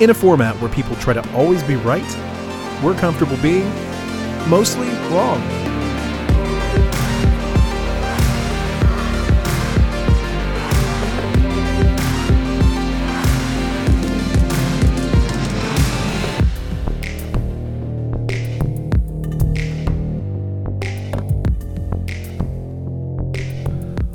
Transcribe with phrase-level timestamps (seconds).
[0.00, 2.04] In a format where people try to always be right,
[2.84, 3.68] we're comfortable being
[4.48, 5.42] mostly wrong.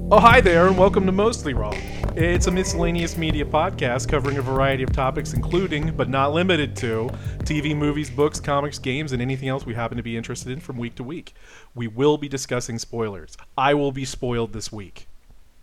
[0.09, 1.75] Oh, hi there, and welcome to Mostly Wrong.
[2.15, 7.09] It's a miscellaneous media podcast covering a variety of topics, including, but not limited to,
[7.39, 10.77] TV, movies, books, comics, games, and anything else we happen to be interested in from
[10.77, 11.33] week to week.
[11.73, 13.35] We will be discussing spoilers.
[13.57, 15.07] I will be spoiled this week.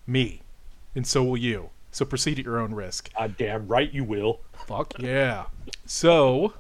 [0.08, 0.42] Me.
[0.96, 1.70] And so will you.
[1.92, 3.14] So proceed at your own risk.
[3.16, 4.41] God damn right you will.
[4.52, 5.44] Fuck yeah.
[5.86, 6.55] So,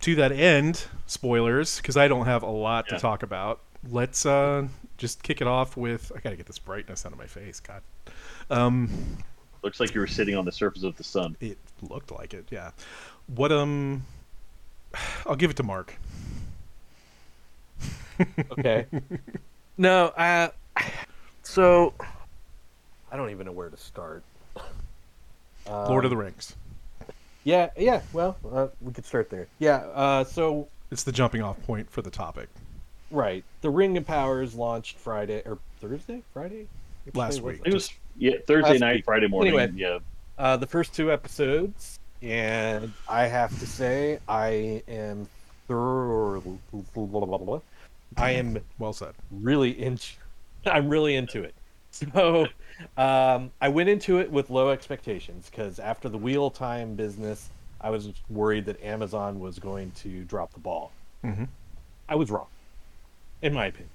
[0.00, 3.60] to that end, spoilers, because I don't have a lot to talk about.
[3.88, 4.68] Let's uh,
[4.98, 6.12] just kick it off with.
[6.14, 7.60] I gotta get this brightness out of my face.
[7.60, 7.80] God.
[8.50, 8.88] Um,
[9.62, 11.36] Looks like you were sitting on the surface of the sun.
[11.40, 12.46] it looked like it.
[12.50, 12.70] Yeah.
[13.34, 14.04] What um?
[15.26, 15.94] I'll give it to Mark.
[18.52, 18.86] Okay.
[19.78, 20.48] no, uh,
[21.42, 21.92] so
[23.10, 24.22] I don't even know where to start.
[25.68, 26.54] Lord of Um, the Rings.
[27.44, 28.00] Yeah, yeah.
[28.12, 29.48] Well, uh, we could start there.
[29.58, 29.76] Yeah.
[29.94, 32.48] Uh, so It's the jumping off point for the topic.
[33.10, 36.68] right, the Ring of Power is launched Friday or Thursday, Friday.
[37.14, 37.60] Last day week.
[37.64, 37.68] it?
[37.68, 39.04] It was yeah Thursday Last night, week.
[39.04, 39.58] Friday morning.
[39.58, 39.72] Anyway.
[39.76, 39.98] Yeah,
[40.38, 45.28] Uh, the first two episodes, and I have to say I am
[45.68, 46.42] thorough.
[48.16, 49.14] I am Well said.
[49.30, 50.14] really into
[50.66, 51.54] I'm really into it.
[51.90, 52.46] So
[52.98, 57.48] um, I went into it with low expectations because after the wheel time business,
[57.80, 60.92] I was worried that Amazon was going to drop the ball.
[61.24, 61.48] Mhm.
[62.08, 62.48] I was wrong,
[63.42, 63.88] in my opinion.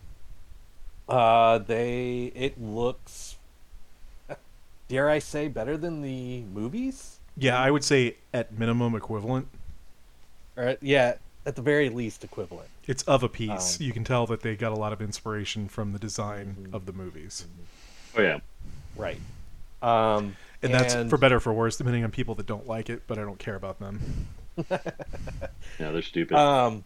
[1.07, 3.37] Uh, they it looks,
[4.91, 7.19] dare I say, better than the movies.
[7.37, 9.47] Yeah, I would say at minimum equivalent.
[10.57, 12.67] Or yeah, at the very least equivalent.
[12.87, 13.79] It's of a piece.
[13.79, 16.73] Um, you can tell that they got a lot of inspiration from the design Mhm.
[16.73, 17.45] of the movies.
[18.17, 18.39] oh yeah.
[18.97, 19.17] Right.
[19.81, 23.03] Um, And, that's for better or for worse, depending on people that don't like it,
[23.07, 24.27] but I don't care about them.
[25.79, 26.35] Yeah, they're stupid.
[26.37, 26.83] Um,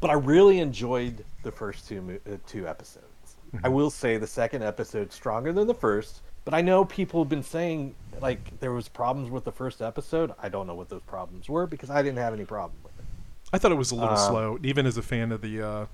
[0.00, 3.06] but I really enjoyed the first two uh, two episodes.
[3.54, 3.64] Mm-hmm.
[3.64, 7.28] I will say the second episode stronger than the first, but I know people have
[7.28, 10.32] been saying like there was problems with the first episode.
[10.42, 13.04] I don't know what those problems were because I didn't have any problem with it.
[13.52, 15.86] I thought it was a little Um, slow, even as a fan of the uh,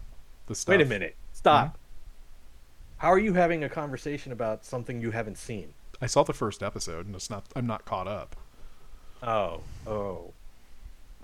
[0.46, 0.72] the stuff.
[0.72, 1.68] Wait a minute, stop.
[1.68, 1.76] Mm-hmm.
[2.98, 5.72] How are you having a conversation about something you haven't seen?
[6.02, 7.44] I saw the first episode, and it's not.
[7.56, 8.36] I'm not caught up.
[9.22, 10.32] Oh, oh,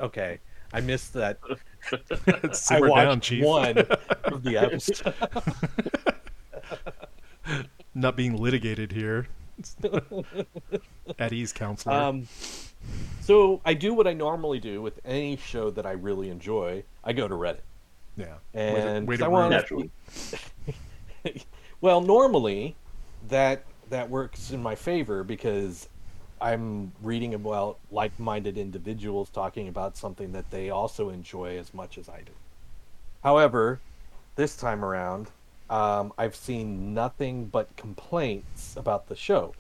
[0.01, 0.39] okay.
[0.73, 1.39] I missed that.
[2.71, 3.45] I watched down, Chief.
[3.45, 3.79] one
[4.25, 5.03] of the episodes.
[7.97, 9.27] Not being litigated here.
[11.19, 11.95] At ease, counselor.
[11.95, 12.29] Um,
[13.23, 16.85] so I do what I normally do with any show that I really enjoy.
[17.03, 17.61] I go to Reddit,
[18.19, 18.35] yeah.
[18.53, 19.91] and way to, 'cause I wanna- Naturally.
[21.81, 22.77] well, normally
[23.29, 25.89] that that works in my favor because
[26.39, 32.11] I'm reading about like-minded individuals talking about something that they also enjoy as much as
[32.11, 32.33] I do.
[33.23, 33.81] However,
[34.35, 35.31] this time around,
[35.71, 39.55] um, I've seen nothing but complaints about the show.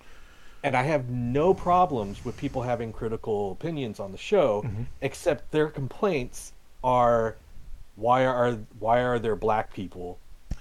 [0.63, 4.87] And I have no problems with people having critical opinions on the show, Mhm.
[5.01, 6.53] except their complaints
[6.83, 7.37] are
[7.97, 10.19] why are why are there black people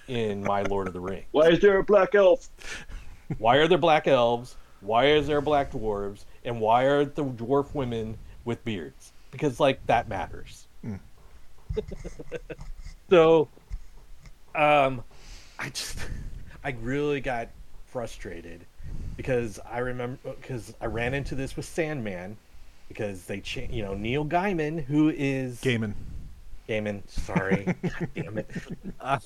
[0.08, 1.26] in my Lord of the Rings?
[1.32, 2.50] Why is there a black elf?
[3.40, 4.56] Why are there black elves?
[4.82, 6.26] Why is there black dwarves?
[6.44, 9.12] And why are the dwarf women with beards?
[9.32, 10.68] Because like that matters.
[10.86, 11.00] Mm.
[13.10, 13.48] so
[14.54, 15.04] um
[15.66, 15.98] I just
[16.64, 17.50] I really got
[17.88, 18.66] frustrated
[19.18, 22.38] because I remember because I ran into this with Sandman
[22.88, 25.94] because they cha- you know Neil Gaiman who is Gaiman.
[26.70, 28.50] Gaiman, sorry, God damn it,
[29.00, 29.20] uh,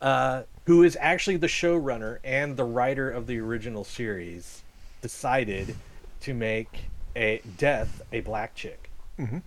[0.00, 4.62] uh, who is actually the showrunner and the writer of the original series,
[5.00, 5.74] decided
[6.20, 6.84] to make
[7.16, 8.90] a Death a black chick.
[9.18, 9.42] Mhm.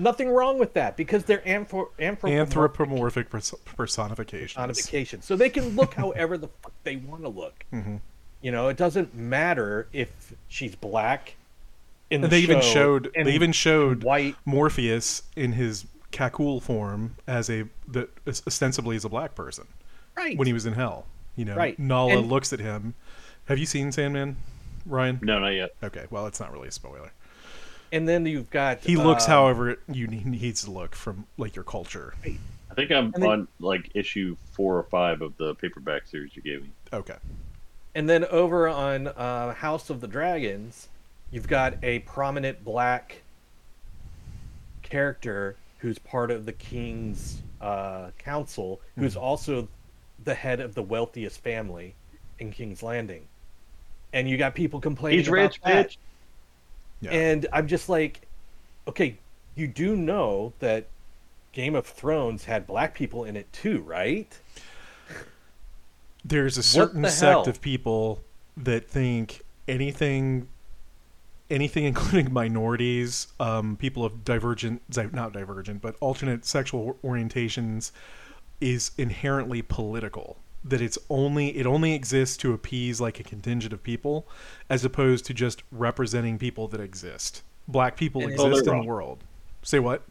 [0.00, 4.54] Nothing wrong with that because they're ampho- anthropomorphic Anthropomorphic pers- personifications.
[4.54, 7.64] personification, so they can look however the fuck they want to look.
[7.70, 7.96] hmm
[8.42, 11.34] You know, it doesn't matter if she's black.
[12.10, 13.10] In the And they even showed.
[13.14, 14.34] and They even showed white.
[14.44, 19.66] Morpheus in his Kai'ckul form as a that ostensibly is a black person
[20.16, 20.36] Right.
[20.36, 21.06] when he was in hell.
[21.36, 21.78] You know, Right.
[21.78, 22.94] Nada And- looks at him.
[23.46, 24.36] Have you seen Sandman,
[24.86, 25.20] Ryan?
[25.22, 25.70] No, not yet.
[25.84, 27.12] Okay, well, it's not really a spoiler.
[27.92, 31.54] And then you've got He looks uh, however you he needs to look from like
[31.56, 32.14] your culture.
[32.24, 36.42] I think I'm then- on like issue four or five of the paperback series you
[36.42, 36.70] gave me.
[36.92, 37.16] Okay.
[37.94, 40.88] And then over on uh, House of the Dragons,
[41.32, 43.22] you've got a prominent black
[44.82, 49.20] character who's part of the king's uh, council, who's Mhm.
[49.20, 49.68] also
[50.24, 51.94] the head of the wealthiest family
[52.38, 53.26] in King's Landing,
[54.12, 55.18] and you got people complaining.
[55.18, 55.88] He's about rich, that.
[55.90, 55.96] bitch.
[57.00, 57.10] Yeah.
[57.10, 58.22] And I'm just like,
[58.86, 59.18] okay,
[59.54, 60.86] you do know that
[61.52, 64.38] Game of Thrones had black people in it too, right?
[66.24, 68.20] There's a certain the sect of people
[68.56, 70.48] that think anything
[71.50, 74.82] anything including minorities, um, people of divergent
[75.12, 77.90] not divergent, but alternate sexual orientations
[78.60, 80.36] is inherently political.
[80.64, 84.26] That it's only it only exists to appease like a contingent of people
[84.68, 87.42] as opposed to just representing people that exist.
[87.66, 89.24] Black people And exist they're in the world.
[89.62, 90.02] Say what?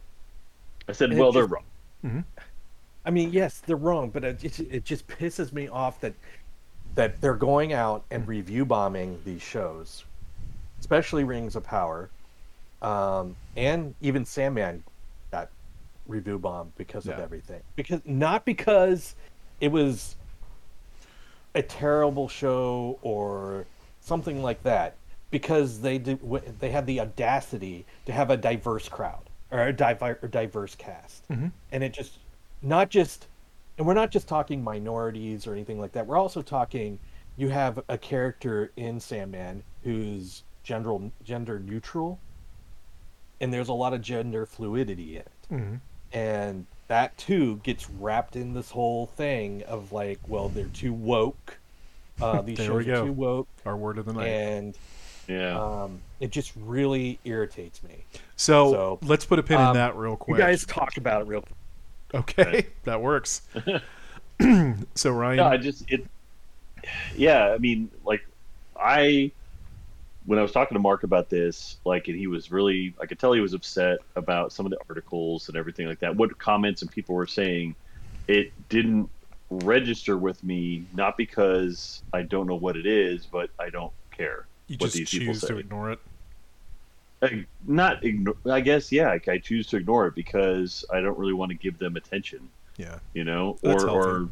[0.87, 1.53] I said, And well, it they're just-
[2.03, 2.23] wrong.
[3.05, 6.13] I mean, yes, they're wrong, but it just, it just pisses me off that
[6.95, 10.03] that they're going out and review bombing these shows,
[10.79, 12.09] especially Rings of Power,
[12.81, 14.83] um, and even Sandman
[15.31, 15.49] got
[16.07, 17.61] review bombed because of everything.
[17.75, 19.15] Because not because
[19.61, 20.15] it was
[21.55, 23.65] a terrible show or
[24.01, 24.95] something like that,
[25.31, 26.19] because they did
[26.59, 31.27] they had the audacity to have a diverse crowd or a diverse cast.
[31.29, 31.51] Mhm.
[31.71, 32.17] and it just
[32.61, 33.27] not just
[33.77, 36.05] and we're not just talking minorities or anything like that.
[36.05, 36.99] We're also talking
[37.37, 42.19] you have a character in sandman who's gender gender neutral
[43.41, 45.31] and there's a lot of gender fluidity in it.
[45.49, 45.75] Hmm
[46.11, 51.57] and that too gets wrapped in this whole thing of like well they're too woke
[52.21, 53.05] uh, these There shows are go.
[53.05, 54.27] too woke Our word of the night.
[54.27, 54.77] and
[55.27, 55.57] Yeah.
[55.57, 58.03] um, it just really irritates me
[58.35, 60.37] so, so, let's put a pin in um, that real quick.
[60.37, 61.55] you guys talk about it real quick
[62.11, 63.43] Okay, that works.
[64.95, 66.05] so Ryan, No, I just it.
[67.15, 68.25] Yeah, I mean, like
[68.75, 69.31] I
[70.25, 73.19] when I was talking to Mark about this, like, and he was really, I could
[73.19, 76.15] tell he was upset about some of the articles and everything like that.
[76.15, 77.75] What comments and people were saying,
[78.27, 79.09] it didn't
[79.49, 84.45] register with me, not because I don't know what it is, but I don't care.
[84.67, 85.99] you what just these people choose to ignore it.
[87.21, 88.35] I, not ignore.
[88.49, 91.57] I guess yeah, I, I choose to ignore it because I don't really want to
[91.57, 92.47] give them attention.
[92.77, 94.29] Yeah, you know, That's or or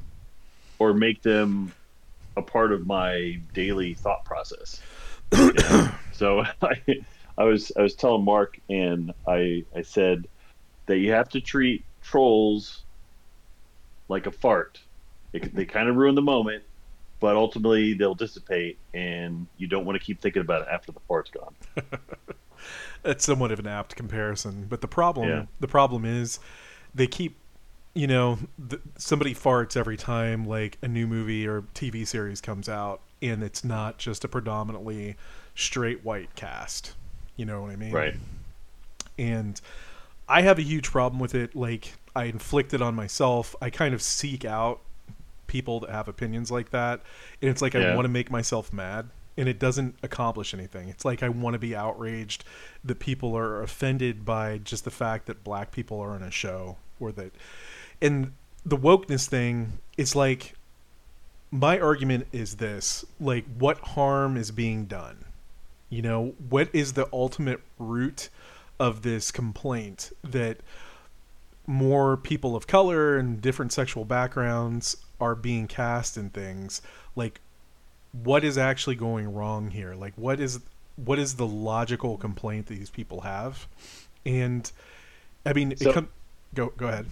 [0.79, 1.73] or make them
[2.37, 4.81] a part of my daily thought process.
[6.13, 6.81] So I,
[7.37, 10.27] I was I was telling Mark and I I said
[10.87, 12.83] that you have to treat trolls
[14.09, 14.79] like a fart.
[15.33, 16.63] It, they kind of ruin the moment,
[17.19, 20.99] but ultimately they'll dissipate, and you don't want to keep thinking about it after the
[21.07, 21.53] fart's gone.
[23.03, 25.45] That's somewhat of an apt comparison, but the problem Yeah.
[25.59, 26.39] the problem is
[26.95, 27.37] they keep
[27.93, 28.39] you know
[28.69, 33.43] th- somebody farts every time like a new movie or TV series comes out, and
[33.43, 35.15] it's not just a predominantly
[35.55, 36.93] straight white cast.
[37.35, 37.91] You know what I mean?
[37.91, 38.15] Right.
[39.17, 39.59] and
[40.29, 41.55] I have a huge problem with it.
[41.55, 43.55] Like I inflict it on myself.
[43.61, 44.81] I kind of seek out
[45.47, 47.01] people that have opinions like that,
[47.41, 50.89] and it's like I want to make myself mad, and it doesn't accomplish anything.
[50.89, 52.43] It's like I want to be outraged
[52.83, 56.77] that people are offended by just the fact that black people are in a show,
[56.99, 57.31] or that,
[58.01, 58.33] and
[58.65, 60.53] the wokeness thing is like.
[61.51, 65.25] My argument is this: like, what harm is being done?
[65.89, 68.29] You know, what is the ultimate root
[68.79, 70.57] of this complaint that
[71.65, 76.81] more people of color and different sexual backgrounds are being cast in things?
[77.15, 77.39] Like,
[78.11, 79.95] what is actually going wrong here?
[79.95, 80.59] Like, what is
[80.97, 83.67] what is the logical complaint that these people have?
[84.25, 84.69] And
[85.45, 86.09] I mean, it So- com-
[86.53, 87.05] go go ahead.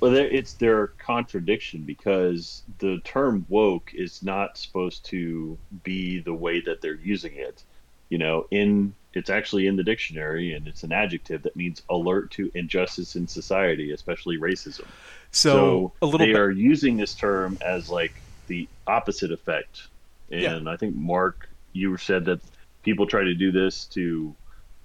[0.00, 6.34] Well, there- it's their contradiction because the term woke is not supposed to be the
[6.34, 7.62] way that they're using it.
[8.08, 12.30] You know, in it's actually in the dictionary and it's an adjective that means alert
[12.30, 14.86] to injustice in society, especially racism.
[15.32, 16.38] So, a little they bit.
[16.40, 18.14] are using this term as like
[18.46, 19.88] the opposite effect.
[20.28, 20.54] Yeah.
[20.54, 22.40] And I think Mark, you said that
[22.84, 24.34] people try to do this to,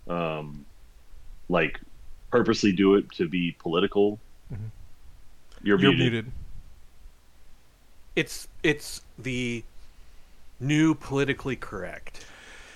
[0.07, 0.65] um,
[1.47, 1.79] like,
[2.31, 4.19] purposely do it to be political.
[4.51, 4.69] Mhm.
[5.65, 6.11] You're, You're muted.
[6.13, 6.31] muted.
[8.15, 9.63] it's it's the
[10.59, 12.25] new politically correct.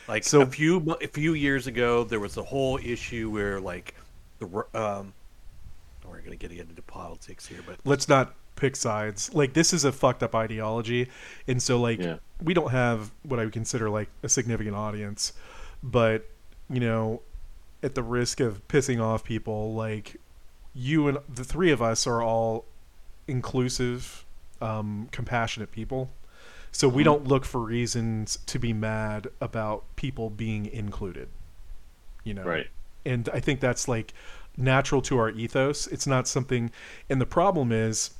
[0.07, 3.93] Like So- a few a few years ago, there was a whole issue where like
[4.39, 5.13] the um,
[6.09, 9.31] we're gonna get into politics here, but let's not pick sides.
[9.33, 11.09] Like this is a fucked up ideology,
[11.47, 12.17] and so like Yeah.
[12.43, 15.33] we don't have what I would consider like a significant audience,
[15.83, 16.27] but
[16.71, 17.21] you know,
[17.83, 20.17] at the risk of pissing off people, like
[20.73, 22.65] you and the three of us are all
[23.29, 24.25] inclusive,
[24.61, 26.11] um, compassionate people.
[26.71, 27.05] So we Mhm.
[27.05, 31.29] don't look for reasons to be mad about people being included.
[32.25, 32.43] you know.
[32.43, 32.67] Right.
[33.05, 34.13] And I think that's like
[34.57, 35.87] natural to our ethos.
[35.87, 36.69] It's not something
[37.09, 38.11] and the problem is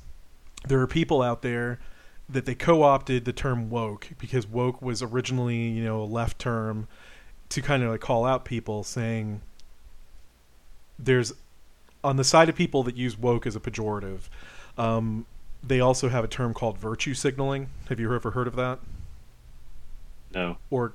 [0.66, 1.78] there are people out there
[2.28, 6.88] that they co-opted the term woke because woke was originally, you know, a left term
[7.50, 9.42] to kind of like call out people saying
[10.98, 11.32] there's
[12.02, 14.22] on the side of people that use woke as a pejorative,
[14.78, 15.26] um,
[15.62, 17.68] they also have a term called virtue signaling.
[17.88, 18.78] Have you ever heard of that?
[20.34, 20.56] No.
[20.70, 20.92] Or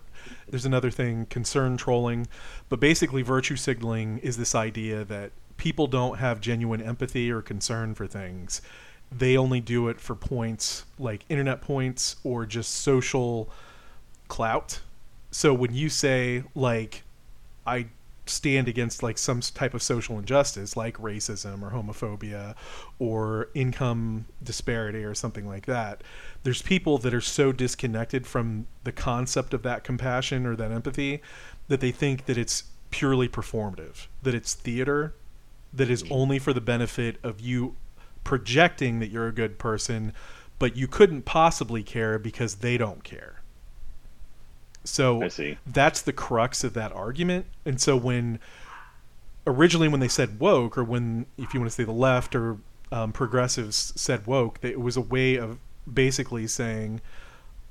[0.48, 2.28] there's another thing, concern trolling.
[2.70, 7.96] But basically, virtue signaling is this idea that people don't have genuine empathy or concern
[7.96, 8.62] for things.
[9.12, 13.50] They only do it for points like internet points or just social
[14.28, 14.80] clout.
[15.32, 17.04] So when you say, like,
[17.68, 17.88] I
[18.26, 22.56] stand against like some type of social injustice like racism or homophobia
[22.98, 26.04] or income disparity or something like that.
[26.44, 31.22] There's people that are so disconnected from the concept of that compassion or that empathy
[31.68, 35.14] that they think that it's purely performative that it's theater
[35.74, 36.14] that is mm-hmm.
[36.14, 37.76] only for the benefit of you
[38.24, 40.14] projecting that you're a good person
[40.60, 43.35] but you couldn't possibly care because they don't care
[44.86, 45.28] so
[45.66, 47.46] that's the crux of that argument.
[47.66, 48.40] And so when
[49.48, 52.58] originally when they said woke, or when if you want to say the left or
[52.92, 55.60] um, progressives said woke, they, it was a way of
[55.92, 57.02] basically saying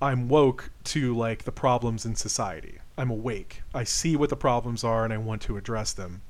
[0.02, 2.78] I'm woke to like the problems in society.
[2.98, 3.62] I'm awake.
[3.72, 6.22] I see what the problems are and I want to address them.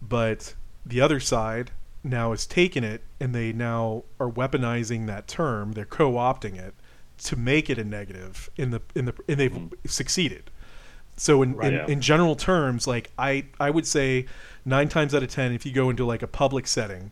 [0.00, 0.54] But
[0.86, 1.72] the other side
[2.02, 5.72] now has taken it and they now are weaponizing that term.
[5.72, 6.74] They're co-opting it
[7.24, 9.72] to make it a negative in the in the and they've mm.
[9.86, 10.50] succeeded.
[11.16, 11.86] So in, right, in, yeah.
[11.86, 14.26] in general terms, like I I would say
[14.64, 17.10] nine times out of ten, if you go into like a public setting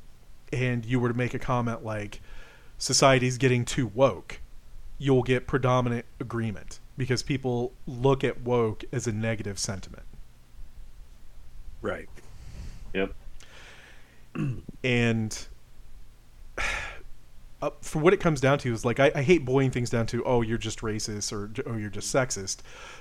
[0.53, 2.21] and you were to make a comment like
[2.79, 4.41] society's getting too woke,
[4.97, 10.05] you'll get predominant agreement because people look at woke as a negative sentiment.
[11.83, 12.09] Right.
[12.95, 13.13] Yep.
[14.83, 15.47] And
[17.61, 20.07] uh, for what it comes down to is like I, I, hate boiling things down
[20.07, 22.59] to oh you're just racist or oh you're just sexist,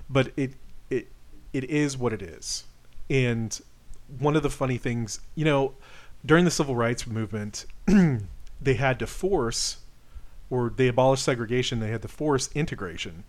[0.10, 0.54] but it
[0.90, 1.08] it
[1.54, 2.64] it is what it is.
[3.10, 3.60] And
[4.20, 5.74] one of the funny things, you know,
[6.26, 7.66] during the civil rights movement,
[8.62, 9.78] they had to force
[10.50, 11.80] or they abolished segregation.
[11.80, 13.26] They had to force integration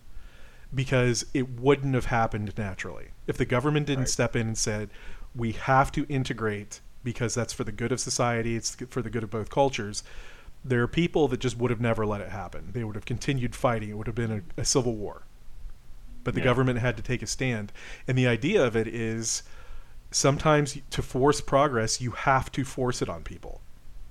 [0.73, 4.09] because it wouldn't have happened naturally if the government didn't right.
[4.09, 4.89] step in and said
[5.35, 8.55] we have to integrate because that's for the good of society.
[8.55, 10.03] It's for the good of both cultures
[10.63, 12.69] there are people that just would have never let it happen.
[12.73, 13.89] They would have continued fighting.
[13.89, 15.23] It would have been a, a civil war.
[16.23, 16.45] But the yeah.
[16.45, 17.71] government had to take a stand.
[18.07, 19.43] And the idea of it is
[20.11, 23.61] sometimes to force progress, you have to force it on people.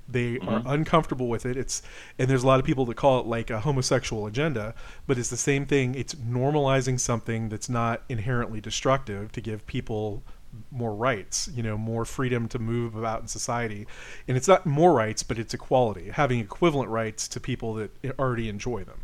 [0.08, 0.48] They mm-hmm.
[0.48, 1.56] are uncomfortable with it.
[1.56, 1.82] It's
[2.18, 4.74] and there's a lot of people that call it like a homosexual agenda,
[5.06, 5.94] but it's the same thing.
[5.94, 10.22] It's normalizing something that's not inherently destructive to give people
[10.70, 13.86] more rights, you know, more freedom to move about in society.
[14.26, 18.48] And it's not more rights, but it's equality, having equivalent rights to people that already
[18.48, 19.00] enjoy them.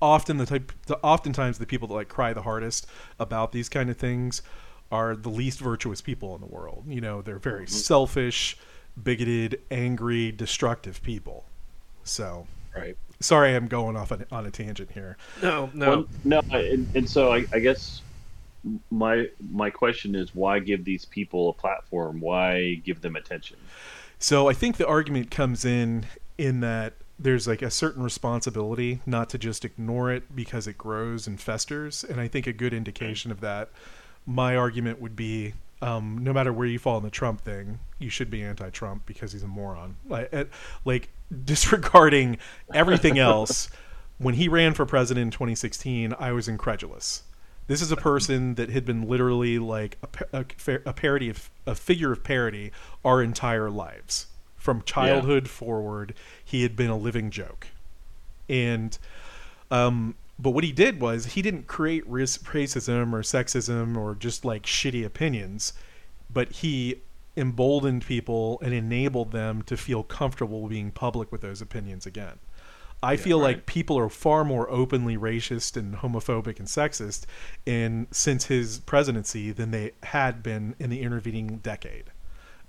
[0.00, 2.86] Often the type, the, oftentimes the people that like cry the hardest
[3.18, 4.42] about these kind of things
[4.92, 6.84] are the least virtuous people in the world.
[6.86, 7.74] You know, they're very mm-hmm.
[7.74, 8.56] selfish,
[9.02, 11.44] bigoted, angry, destructive people.
[12.04, 12.46] So,
[12.76, 12.96] right.
[13.20, 15.16] Sorry, I'm going off on, on a tangent here.
[15.42, 16.40] No, no, well, no.
[16.50, 18.02] And, and so I, I guess
[18.90, 22.20] my my question is why give these people a platform?
[22.20, 23.56] Why give them attention?
[24.18, 26.06] So I think the argument comes in
[26.38, 31.26] in that there's like a certain responsibility not to just ignore it because it grows
[31.26, 33.70] and festers, and I think a good indication of that.
[34.26, 35.52] My argument would be
[35.82, 39.32] um, no matter where you fall in the Trump thing, you should be anti-Trump because
[39.32, 39.96] he's a moron.
[40.08, 40.48] Like,
[40.86, 41.10] like
[41.44, 42.38] disregarding
[42.72, 43.68] everything else,
[44.18, 47.24] when he ran for president in 2016, I was incredulous.
[47.66, 49.96] This is a person that had been literally like
[50.32, 52.72] a, a, a parody of a figure of parody
[53.04, 54.26] our entire lives.
[54.56, 55.52] From childhood yeah.
[55.52, 57.68] forward, he had been a living joke.
[58.48, 58.96] And,
[59.70, 64.64] um, but what he did was he didn't create racism or sexism or just like
[64.64, 65.74] shitty opinions,
[66.30, 67.02] but he
[67.36, 72.38] emboldened people and enabled them to feel comfortable being public with those opinions again.
[73.04, 73.56] I yeah, feel right.
[73.56, 77.26] like people are far more openly racist and homophobic and sexist
[77.66, 82.04] in since his presidency than they had been in the intervening decade.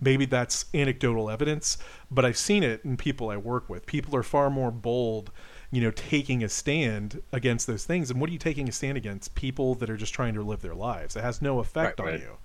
[0.02, 1.78] Maybe that's anecdotal evidence,
[2.12, 3.86] but I've seen it in people I work with.
[3.86, 5.32] People are far more bold,
[5.72, 8.12] you know, taking a stand against those things.
[8.12, 9.36] And what are you taking a stand against?
[9.36, 11.16] People that are just trying to live their lives.
[11.16, 12.22] It has no effect right, on right.
[12.22, 12.38] you.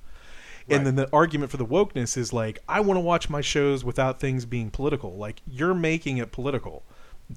[0.69, 3.85] And then the argument for the wokeness is like, I want to watch my shows
[3.85, 5.17] without things being political.
[5.17, 6.85] Like, you're making it political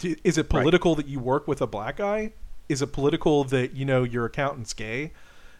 [0.01, 1.05] is it political right.
[1.05, 2.33] that you work with a black guy?
[2.69, 5.11] Is it political that you know your accountant's gay?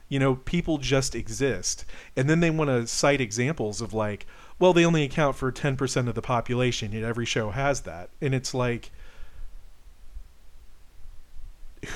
[0.10, 1.86] You know, people just exist.
[2.16, 4.26] And then they want to cite examples of like,
[4.60, 8.10] well, they only account for 10% of the population, yet every show has that.
[8.22, 8.92] And it's like,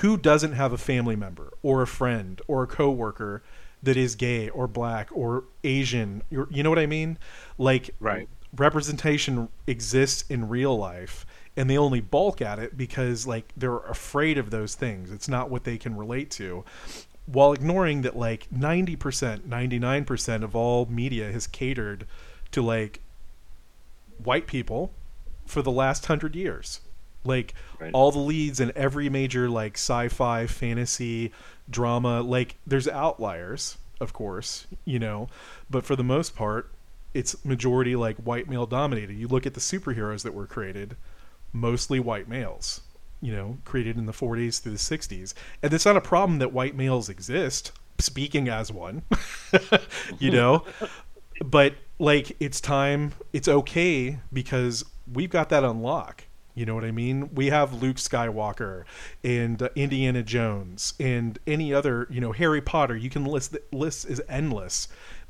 [0.02, 3.44] who doesn't have a family member or a friend or a coworker
[3.84, 6.24] that is gay or black or Asian?
[6.30, 7.18] You know what I mean?
[7.58, 8.28] Like, Right.
[8.56, 11.26] representation exists in real life
[11.58, 15.12] and they only balk at it because like they're afraid of those things.
[15.12, 16.64] It's not what they can relate to
[17.26, 22.06] while ignoring that like 90% 99% of all media has catered
[22.52, 23.02] to like
[24.24, 24.94] white people
[25.46, 26.80] for the last 100 years.
[27.26, 27.92] Like Right.
[27.94, 31.32] all the leads in every major like sci-fi fantasy
[31.70, 35.28] drama like there's outliers of course you know
[35.70, 36.70] but for the most part
[37.14, 39.16] it's majority like white male dominated.
[39.18, 40.96] You look at the superheroes that were created
[41.54, 42.82] mostly white males
[43.22, 46.54] you know created in the 40s through the 60s and it's not a problem that
[46.54, 49.04] white males exist speaking as one
[50.20, 50.64] you know?
[51.46, 56.24] But like it's time it's okay because we've got that on lock
[56.56, 57.30] you know what i mean?
[57.32, 58.86] We have luke skywalker
[59.24, 63.62] and uh, indiana jones and any other you know harry potter you can list the
[63.72, 64.88] list is endless.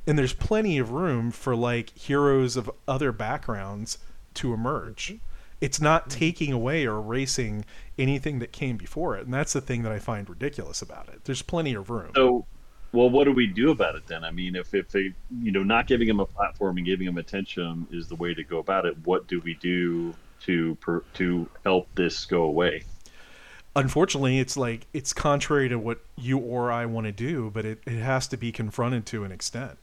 [0.08, 3.98] And there's plenty of room for like heroes of other backgrounds
[4.36, 5.18] to emerge
[5.62, 6.20] it's not mm-hmm.
[6.20, 7.66] taking away or erasing
[7.98, 11.24] anything that came before it and that's the thing that i find ridiculous about it
[11.26, 12.46] there's plenty of room So,
[12.94, 14.24] well, what do we do about it then?
[14.24, 17.18] I mean, if if they, you know, not giving them a platform and giving them
[17.18, 21.50] attention is the way to go about it, what do we do to per, to
[21.66, 22.84] help this go away?
[23.78, 27.80] unfortunately it's like it's contrary to what you or i want to do but it,
[27.86, 29.78] it has to be confronted to an extent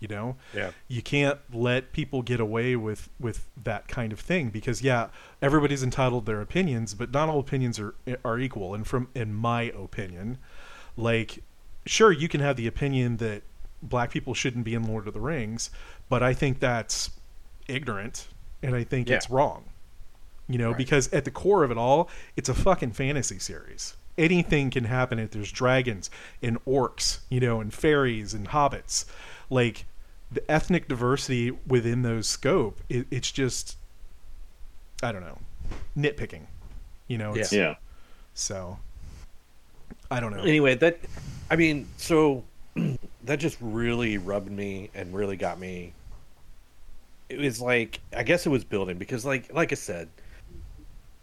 [0.00, 0.70] you know Yeah.
[0.88, 5.08] you can't let people get away with with that kind of thing because yeah
[5.40, 9.08] everybody's entitled to their opinions but not all opinions are eh, are equal and from
[9.14, 10.38] in my opinion
[10.96, 11.42] like
[11.86, 13.42] sure you can have the opinion that
[13.82, 15.70] black people shouldn't be in lord of the rings
[16.08, 17.10] but i think that's
[17.68, 18.28] ignorant
[18.62, 19.16] and i think Yeah.
[19.16, 19.64] it's wrong
[20.48, 20.78] you know Right.
[20.78, 25.18] because at the core of it all it's a fucking fantasy series anything can happen
[25.18, 26.08] if there's dragons
[26.42, 29.04] and orcs you know and fairies and hobbits
[29.50, 29.84] like
[30.30, 33.76] the ethnic diversity within those scope it, it's just
[35.02, 35.38] i don't know
[35.96, 36.42] nitpicking
[37.06, 37.76] you know it's, Yeah.
[38.34, 38.78] so
[40.10, 40.98] i don't know Anyway, that
[41.50, 42.42] I mean, so
[43.24, 45.92] that just really rubbed me and really got me.
[47.28, 50.08] It was like I guess it was building because, like, like I said,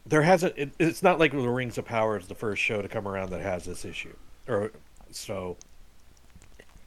[0.06, 0.54] there hasn't.
[0.58, 3.32] It, it's not like the Rings of Power is the first show to come around
[3.32, 4.16] that has this issue,
[4.48, 4.72] or
[5.12, 5.58] so.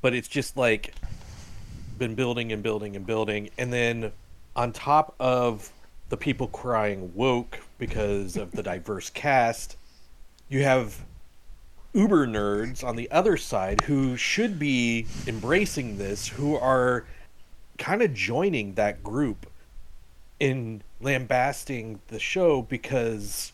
[0.01, 0.95] But it's just like
[1.99, 4.13] been building and building and building, and then
[4.55, 5.71] on top of
[6.09, 9.77] the people crying woke because of the diverse cast,
[10.49, 11.05] you have
[11.93, 17.07] uber nerds on the other side who should be embracing this who are
[17.79, 19.47] kind of joining that group
[20.39, 23.53] in lambasting the show because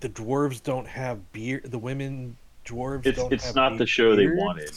[0.00, 4.16] the dwarves don't have beard the women dwarves It's don't it's have not the show
[4.16, 4.76] they wanted.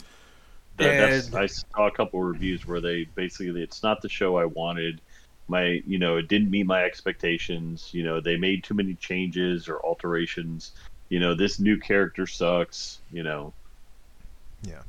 [0.76, 4.36] That, that's, I saw a couple of reviews where they basically it's not the show
[4.36, 5.00] I wanted.
[5.48, 7.90] My you know it didn't meet my expectations.
[7.92, 10.72] You know they made too many changes or alterations.
[11.08, 12.98] You know this new character sucks.
[13.12, 13.52] You know
[14.62, 14.82] yeah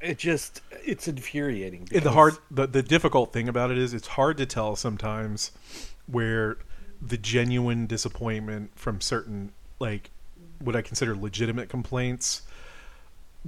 [0.00, 4.08] it just it's infuriating because the hard the, the difficult thing about it is it's
[4.08, 5.52] hard to tell sometimes
[6.06, 6.58] where
[7.00, 10.10] the genuine disappointment from certain like
[10.60, 12.42] what I consider legitimate complaints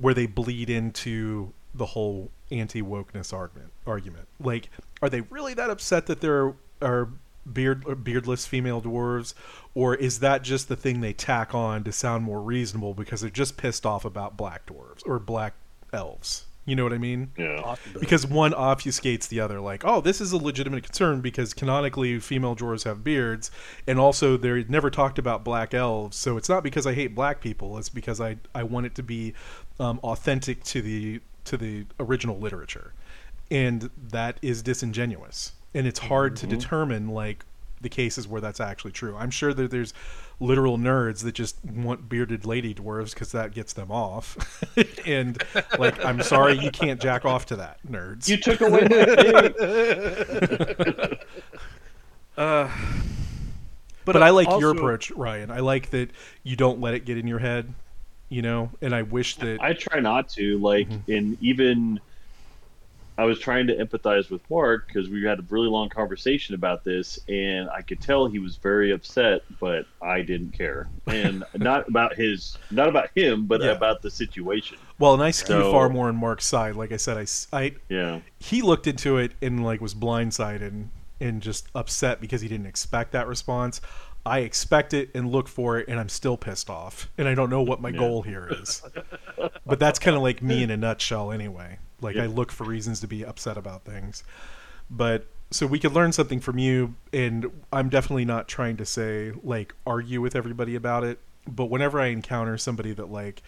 [0.01, 4.29] where they bleed into the whole anti wokeness argument argument.
[4.41, 4.71] Like,
[5.03, 7.09] are they really that upset that there are
[7.51, 9.35] beard beardless female dwarves,
[9.75, 13.31] or is that just the thing they tack on to sound more reasonable because they're
[13.31, 15.55] just pissed off about black dwarves or black
[15.93, 16.45] elves?
[16.65, 17.33] You know what I mean?
[17.39, 22.19] yeah because one obfuscates the other like oh this is a legitimate concern because canonically
[22.21, 23.51] female dwarves have beards
[23.87, 27.41] and also they're never talked about black elves so it's not because i hate black
[27.41, 29.33] people it's because i i want it to be
[29.81, 32.93] um, authentic to the to the original literature.
[33.51, 35.53] And that is disingenuous.
[35.75, 37.45] And it's hard to determine like
[37.81, 39.17] the cases where that's actually true.
[39.17, 39.95] I'm sure that there's
[40.41, 44.65] literal nerds that just want bearded lady dwarves because that gets them off.
[45.07, 45.43] And
[45.79, 48.29] like i'm sorry you can't jack off to that nerds.
[48.29, 48.89] You took away my
[51.09, 51.19] thing.
[52.37, 52.71] uh,
[54.05, 55.51] but, i like your approach ryan.
[55.51, 56.11] I like that
[56.43, 57.73] you don't let it get in your head
[58.29, 61.11] you know and i wish that I try not to like, mm-hmm.
[61.11, 62.01] and even
[63.19, 66.85] I was trying to empathize with Mark because we had a really long conversation about
[66.85, 71.89] this, and I could tell he was very upset, but I didn't care, and not
[71.89, 73.71] about his, not about him, but Yeah.
[73.73, 74.79] about the situation.
[75.01, 76.77] Well, and I skew So- far more on Mark's side.
[76.77, 80.91] Like I said, i, I Yeah, he looked into it and like was blindsided and,
[81.19, 83.81] and just upset because he didn't expect that response.
[84.29, 87.51] I expect it and look for it, and I'm still pissed off, and I don't
[87.51, 87.99] know what my Yeah.
[87.99, 88.83] goal here is.
[89.67, 91.79] but that's kind of like me in a nutshell, anyway.
[92.01, 94.23] Like I look for reasons to be upset about things.
[94.91, 99.33] But so we could learn something from you, and I'm definitely not trying to say
[99.43, 101.19] like argue with everybody about it.
[101.47, 103.43] But whenever I encounter somebody that like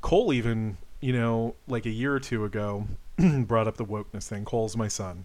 [0.00, 2.86] Cole, even you know, like a year or two ago,
[3.18, 4.44] brought up the wokeness thing.
[4.44, 5.24] Cole's my son,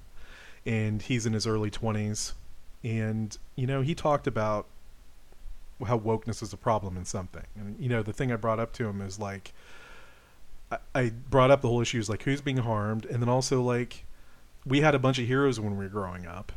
[0.65, 2.33] and he's in his early 20s,
[2.83, 4.65] and you know, he talked about
[5.85, 7.45] how wokeness is a problem in something.
[7.55, 9.53] And you know, the thing I brought up to him is like,
[10.71, 13.61] I, I brought up the whole issue is like who's being harmed, and then also
[13.61, 14.05] like,
[14.65, 16.51] we had a bunch of heroes when we were growing up.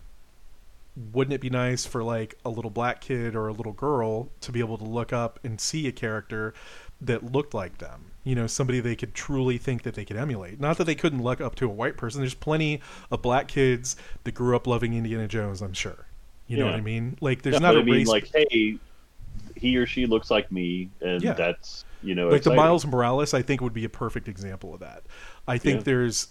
[1.13, 4.51] Wouldn't it be nice for like a little black kid or a little girl to
[4.53, 6.55] be able to look up and see a character
[7.03, 8.13] that looked like them?
[8.25, 10.59] You know, somebody they could truly think that they could emulate.
[10.59, 12.21] Not that they couldn't look up to a white person.
[12.23, 15.61] There's plenty of black kids that grew up loving Indiana Jones.
[15.61, 16.07] I'm sure.
[16.47, 17.19] You know what I mean?
[17.21, 18.07] Like, there's Yeah, not a mean, race.
[18.07, 18.79] like, hey,
[19.57, 21.33] he or she looks like me, and Yeah.
[21.33, 22.55] that's you know, like the.
[22.55, 25.03] Miles Morales, I think would be a perfect example of that.
[25.49, 25.85] I think Yeah.
[25.85, 26.29] there's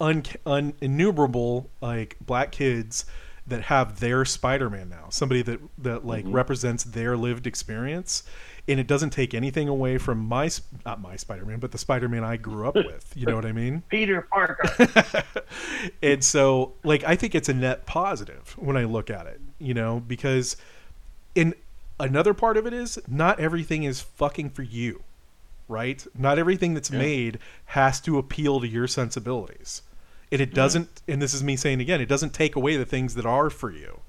[0.00, 3.04] un, un innumerable like black kids
[3.46, 6.32] that have their Spider-Man now, somebody that that like Mhm.
[6.34, 8.22] represents their lived experience,
[8.68, 10.48] and it doesn't take anything away from my
[10.86, 13.12] not my Spider-Man, but the Spider-Man I grew up with.
[13.16, 13.82] You know what I mean?
[13.90, 14.62] Peter Parker.
[16.02, 19.74] and so like i think it's a net positive when i look at it you
[19.74, 20.56] know because
[21.34, 21.54] in
[22.00, 25.04] another part of it is not everything is fucking for you
[25.70, 26.04] right?
[26.18, 26.98] Not everything that's Yeah.
[26.98, 29.82] made has to appeal to your sensibilities.
[30.32, 30.56] And it mm-hmm.
[30.56, 33.48] doesn't and this is me saying again it doesn't take away the things that are
[33.48, 34.00] for you.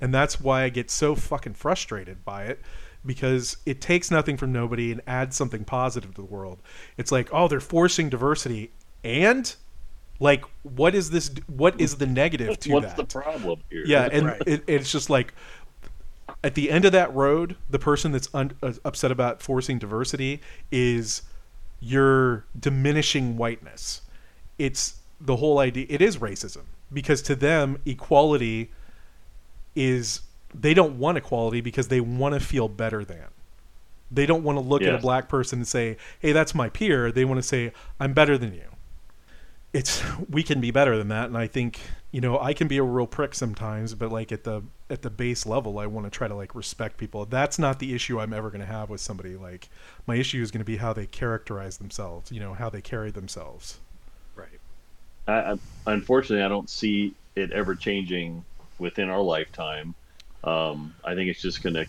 [0.00, 2.60] And that's why i get so fucking frustrated by it
[3.04, 6.60] because it takes nothing from nobody and adds something positive to the world.
[6.96, 8.72] It's like oh they're forcing diversity.
[9.04, 9.54] And
[10.18, 12.96] like what is this what is the negative to What's that?
[12.96, 13.84] the problem here?
[13.86, 14.42] yeah and Right.
[14.46, 15.34] it, it's just like
[16.44, 20.40] at the end of that road the person that's un, uh, upset about forcing diversity
[20.70, 21.22] is
[21.80, 24.02] you're diminishing whiteness.
[24.58, 28.70] It's the whole idea it is racism because to them equality
[29.74, 30.20] is
[30.54, 33.26] they don't want equality because they want to feel better than.
[34.10, 37.10] They don't want to look at a black person and say hey that's my peer.
[37.10, 38.68] They want to say i'm better than you.
[39.72, 41.80] It's we can be better than that and i think
[42.12, 45.10] you know i can be a real prick sometimes but like at the at the
[45.10, 48.32] base level i want to try to like respect people that's not the issue i'm
[48.32, 49.68] ever going to have with somebody like
[50.06, 53.10] my issue is going to be how they characterize themselves you know how they carry
[53.10, 53.78] themselves
[54.36, 54.48] Right.
[55.26, 58.44] I, I, unfortunately, I don't see it ever changing
[58.78, 59.94] within our lifetime.
[60.44, 61.86] Um, I think it's just going to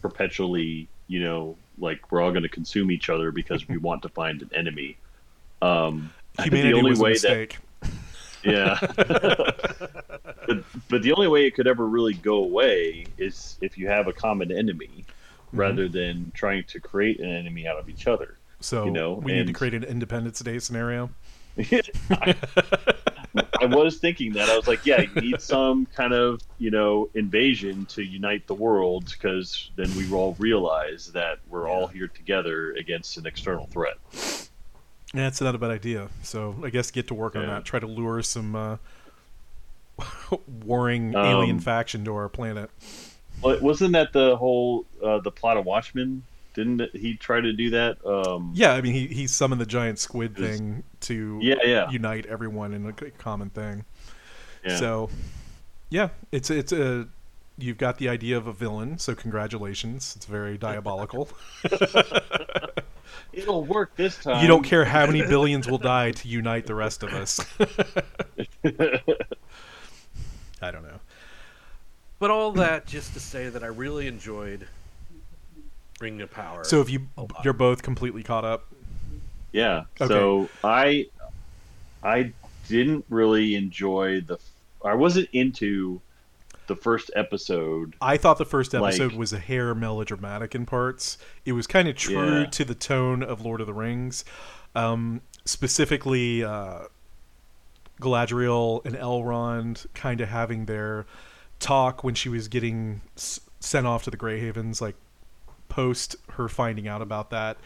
[0.00, 4.08] perpetually, you know, like we're all going to consume each other because we want to
[4.08, 4.96] find an enemy.
[5.60, 7.58] Um, humanity the only was a way that mistake
[8.44, 8.78] yeah.
[10.48, 14.08] but, but the only way it could ever really go away is if you have
[14.08, 15.04] a common enemy
[15.52, 18.36] rather than trying to create an enemy out of each other.
[18.60, 21.10] so you know, we need to create an independence day scenario
[22.10, 22.34] I,
[23.60, 24.48] I was thinking that.
[24.48, 28.54] I was like, yeah, you need some kind of, you know, invasion to unite the
[28.54, 33.98] world because then we all realize that we're all here together against an external threat.
[35.14, 37.80] yeah it's not a bad idea so i guess get to work on that try
[37.80, 38.76] to lure some uh
[40.64, 42.70] warring alien Um, faction to our planet
[43.42, 46.22] Well, wasn't that the whole uh, the plot of Watchmen?
[46.54, 48.04] Didn't he try to do that?
[48.04, 51.88] Um, Yeah, I mean, he, he summoned the giant squid thing to Yeah, yeah.
[51.90, 53.84] unite everyone in a common thing.
[54.64, 54.76] yeah.
[54.76, 55.08] So,
[55.90, 57.06] yeah, it's it's a
[57.58, 58.98] you've got the idea of a villain.
[58.98, 61.28] So congratulations, it's very diabolical.
[63.32, 64.42] It'll work this time.
[64.42, 67.38] you don't care how many billions will die to unite the rest of us.
[70.60, 71.00] I don't know.
[72.18, 74.66] But all that just to say that I really enjoyed
[76.00, 76.64] Ring of Power.
[76.64, 77.08] So if you
[77.44, 78.66] you're both completely caught up.
[79.52, 79.84] Yeah.
[80.00, 80.08] Okay.
[80.12, 81.06] So I
[82.02, 82.32] I
[82.68, 84.38] didn't really enjoy the
[84.84, 86.00] I wasn't into
[86.66, 87.94] the first episode.
[88.00, 91.16] I thought the first episode Like- was a hair melodramatic in parts.
[91.44, 92.46] It was kind of true Yeah.
[92.46, 94.24] to the tone of Lord of the Rings,
[94.74, 96.80] um, specifically uh,
[98.00, 101.06] Galadriel and Elrond kind of having their
[101.58, 104.96] talk when she was getting s- sent off to the Grey Havens, like
[105.68, 107.58] post her finding out about that.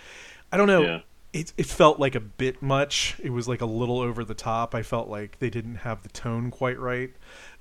[0.50, 0.82] I don't know.
[0.82, 1.00] Yeah.
[1.32, 3.16] it it felt like a bit much.
[3.22, 4.74] It was like a little over the top.
[4.74, 7.12] I felt like they didn't have the tone quite right,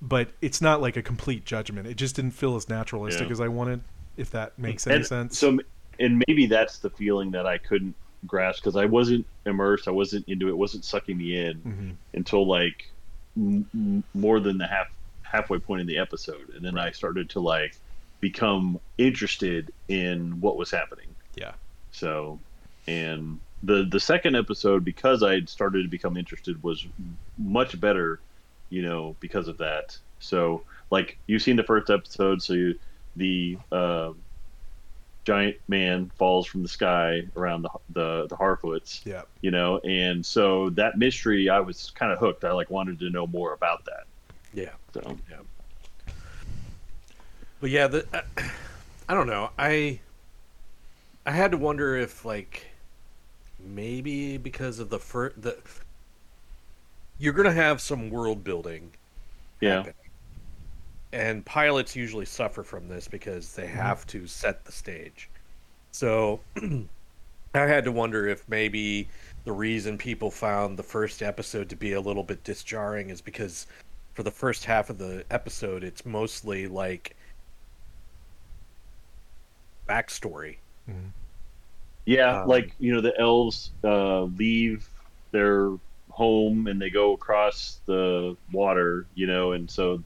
[0.01, 1.87] but it's not like a complete judgment.
[1.87, 3.31] It just didn't feel as naturalistic Yeah.
[3.31, 3.81] as I wanted.
[4.17, 5.37] If that makes any and sense.
[5.39, 5.57] So,
[5.99, 7.95] and maybe that's the feeling that I couldn't
[8.27, 9.87] grasp because I wasn't immersed.
[9.87, 10.57] I wasn't into it.
[10.57, 11.95] Wasn't sucking me in Mhm.
[12.13, 12.89] until like
[13.37, 14.87] m- more than the half
[15.23, 17.75] halfway point in the episode, and then I started to like
[18.19, 21.15] become interested in what was happening.
[21.35, 21.53] Yeah.
[21.91, 22.39] So,
[22.87, 26.85] and the the second episode because I had started to become interested was
[27.37, 28.19] much better,
[28.69, 29.97] you know, because of that.
[30.19, 32.75] So, like you've seen the first episode, so you,
[33.15, 34.11] the uh,
[35.23, 39.23] giant man falls from the sky around the the the Harfoots, Yeah.
[39.41, 42.43] you know, and so that mystery I was kind of hooked.
[42.43, 44.05] I like wanted to know more about that.
[44.53, 44.71] Yeah.
[44.93, 45.37] So, yeah.
[47.59, 48.21] But yeah, the uh,
[49.09, 49.51] I don't know.
[49.57, 49.99] I
[51.25, 52.67] I had to wonder if like
[53.59, 55.57] maybe because of the first the
[57.19, 58.91] you're gonna have some world building
[59.59, 59.93] yeah, happen.
[61.13, 63.91] And pilots usually suffer from this because they Mm-hmm.
[63.91, 65.29] have to set the stage.
[65.93, 66.45] So
[67.53, 69.09] I had to wonder if maybe
[69.45, 73.67] the reason people found the first episode to be a little bit disjarring is because
[74.13, 77.17] for the first half of the episode it's mostly like
[79.87, 80.59] backstory.
[82.05, 84.89] Yeah, Um, like you know, the elves uh, leave
[85.31, 85.71] their
[86.09, 90.03] home and they go across the water, you know, and so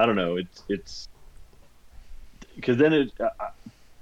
[0.00, 0.36] I don't know.
[0.38, 1.08] It's it's
[2.56, 3.28] because then it uh,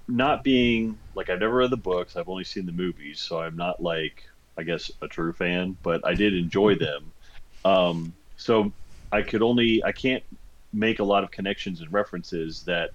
[0.06, 2.16] not being like I've never read the books.
[2.16, 4.22] I've only seen the movies, so I'm not like
[4.56, 7.11] I guess a true fan, but I did enjoy them.
[7.64, 8.70] Um, so
[9.11, 10.22] I could only I can't
[10.72, 12.90] make a lot of connections and references that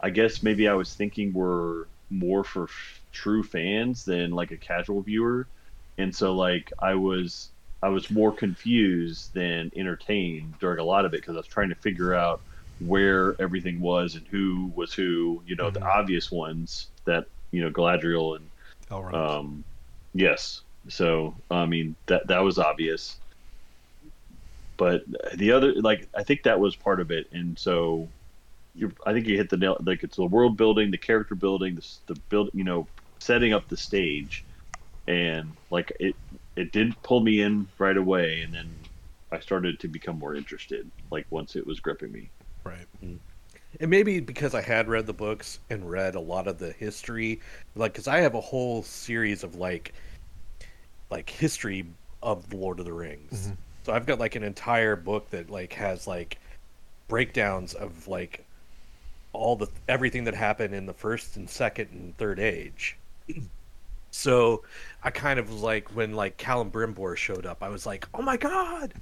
[0.00, 4.56] I guess maybe I was thinking were more for f- true fans than like a
[4.56, 5.48] casual viewer,
[5.98, 7.48] and so like I was
[7.82, 11.70] I was more confused than entertained during a lot of it because I was trying
[11.70, 12.42] to figure out
[12.78, 15.42] where everything was and who was who.
[15.46, 15.84] You know, the Mhm.
[15.84, 18.50] obvious ones that you know Galadriel and
[18.90, 19.14] Elrond.
[19.18, 19.64] um,
[20.14, 20.62] yes.
[20.88, 23.20] So I mean that that was obvious,
[24.76, 25.02] but
[25.36, 28.12] the other like I think that was part of it, and so
[28.74, 29.76] you I think you hit the nail.
[29.80, 32.88] Like it's the world building, the character building, the the build, you know,
[33.20, 34.46] setting up the stage,
[35.08, 36.16] and like it
[36.58, 38.68] it did pull me in right away, and then
[39.30, 40.90] I started to become more interested.
[41.10, 42.30] Like once it was gripping me.
[42.64, 42.86] right.
[43.80, 47.40] And maybe because I had read the books and read a lot of the history,
[47.76, 49.92] like because I have a whole series of like,
[51.10, 51.86] like history
[52.22, 53.48] of the Lord of the Rings.
[53.48, 53.56] Mhm.
[53.84, 56.38] So I've got like an entire book that like has like
[57.08, 58.44] breakdowns of like
[59.32, 62.96] all the everything that happened in the first and second and third age.
[64.10, 64.62] So
[65.04, 68.36] I kind of was like when like Celebrimbor showed up, I was like, "Oh my
[68.36, 68.94] god,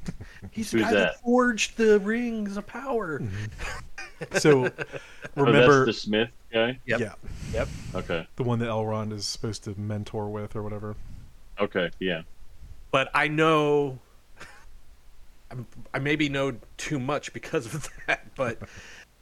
[0.51, 0.99] he's the guy that?
[0.99, 1.21] that?
[1.23, 3.45] forged the rings of power." Mm-hmm.
[4.39, 4.71] So Oh,
[5.37, 6.79] remember, that's the Smith guy.
[6.87, 7.01] Yep.
[7.01, 7.13] yeah,
[7.53, 7.69] Yep.
[7.97, 8.27] Okay.
[8.37, 10.97] the one that Elrond is supposed to mentor with or whatever.
[11.61, 11.91] Okay.
[12.01, 12.23] Yeah.
[12.91, 13.99] but I know
[15.51, 18.59] I'm, I maybe know too much because of that, but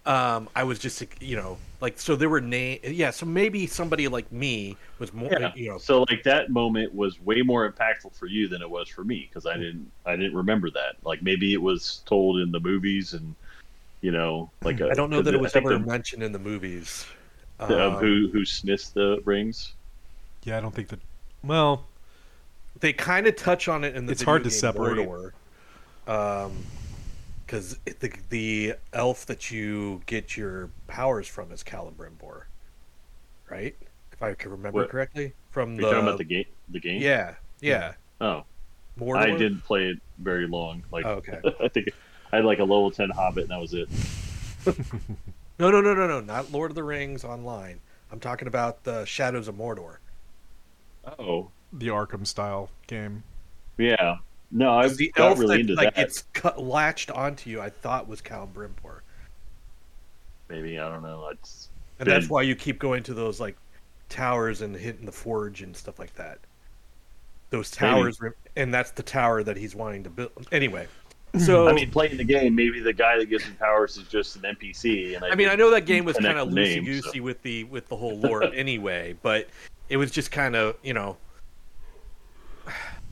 [0.06, 4.06] um, I was just you know like so there were name yeah so maybe somebody
[4.08, 5.52] like me was more Yeah.
[5.54, 8.88] you know So like that moment was way more impactful for you than it was
[8.88, 10.96] for me because I didn't I didn't remember that.
[11.04, 13.34] Like maybe it was told in the movies and
[14.02, 17.06] you know like I don't know that it was ever the- mentioned in the movies.
[17.58, 19.72] the- of Um, who who smiths the rings.
[20.42, 21.00] Yeah, I don't think that.
[21.42, 21.86] Well,
[22.80, 25.08] they kind of touch on it in the It's video hard to game separate.
[25.08, 25.32] Mordor.
[26.06, 26.52] Um,
[27.54, 32.42] because the the elf that you get your powers from is Celebrimbor,
[33.48, 33.76] right?
[34.12, 36.44] If I can remember What- correctly, from Are the you talking about the game?
[36.70, 37.00] The game?
[37.00, 38.44] yeah yeah Oh,
[38.98, 39.18] Mordor.
[39.18, 40.82] I didn't play it very long.
[40.90, 41.40] Like Oh, okay.
[41.62, 41.90] I think
[42.32, 43.88] I had like a level ten Hobbit and that was it.
[45.56, 47.78] No, no, no, no, no, not Lord of the Rings online.
[48.10, 49.98] I'm talking about the Shadows of Mordor.
[51.16, 53.22] Oh, the Arkham style game.
[53.78, 54.16] yeah.
[54.56, 56.06] No, I the got elf really that into like that.
[56.06, 59.00] gets cut, latched onto you, I thought was Celebrimbor,
[60.48, 61.28] Maybe I don't know.
[61.32, 63.56] It's and that's Been- why you keep going to those like
[64.08, 66.38] towers and hitting the forge and stuff like that.
[67.50, 70.46] Those towers, re- and that's the tower that he's wanting to build.
[70.52, 70.86] Anyway,
[71.38, 74.36] so I mean, playing the game, maybe the guy that gives me powers is just
[74.36, 75.16] an NPC.
[75.16, 77.22] And I, I mean, I know that game was kind of loosey goosey so.
[77.22, 79.48] with the with the whole lore anyway, but
[79.88, 81.16] it was just kind of you know,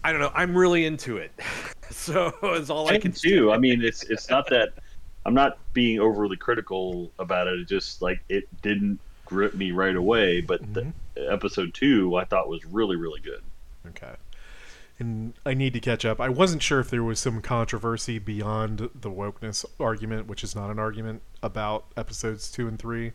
[0.05, 0.33] I don't know.
[0.35, 1.33] I'm really into it,
[1.91, 3.51] so it's all I I can do.
[3.53, 4.75] I mean, it's it's not that
[5.25, 7.61] I'm not being overly critical about it.
[7.61, 10.41] It just like it didn't grip me right away.
[10.41, 10.91] But Mm-hmm.
[11.15, 13.43] the episode two, I thought was really really good.
[13.89, 14.15] Okay.
[14.99, 16.21] And I need to catch up.
[16.21, 20.71] I wasn't sure if there was some controversy beyond the wokeness argument, which is not
[20.71, 23.13] an argument, about episodes two and three.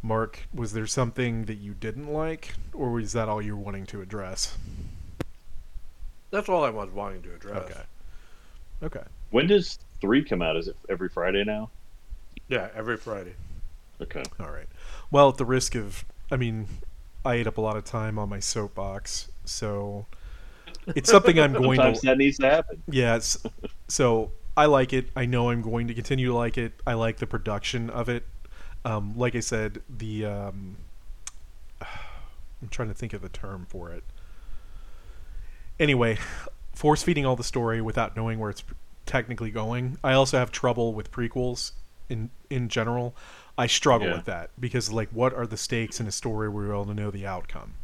[0.00, 4.00] Mark, was there something that you didn't like, or was that all you're wanting to
[4.00, 4.56] address?
[6.30, 7.64] That's all I was wanting to address.
[7.64, 7.80] Okay.
[8.82, 9.02] Okay.
[9.30, 10.56] When does three come out?
[10.56, 11.70] Is it every Friday now?
[12.48, 13.34] Yeah, every Friday.
[14.00, 14.22] Okay.
[14.38, 14.68] All right.
[15.10, 16.66] Well, at the risk of, I mean,
[17.24, 20.06] I ate up a lot of time on my soapbox, so
[20.86, 22.06] it's something I'm going Sometimes to.
[22.06, 22.82] that needs to happen.
[22.88, 23.38] Yes.
[23.88, 25.08] So I like it.
[25.16, 26.72] I know I'm going to continue to like it.
[26.86, 28.24] I like the production of it.
[28.84, 30.76] Um, like I said, the um,
[31.82, 34.04] I'm trying to think of the term for it.
[35.80, 36.18] Anyway,
[36.74, 38.64] force feeding all the story without knowing where it's
[39.06, 39.96] technically going.
[40.04, 41.72] I also have trouble with prequels
[42.08, 43.14] in in general.
[43.56, 44.16] I struggle Yeah.
[44.16, 46.94] with that because like, what are the stakes in a story where you're able to
[46.94, 47.74] know the outcome?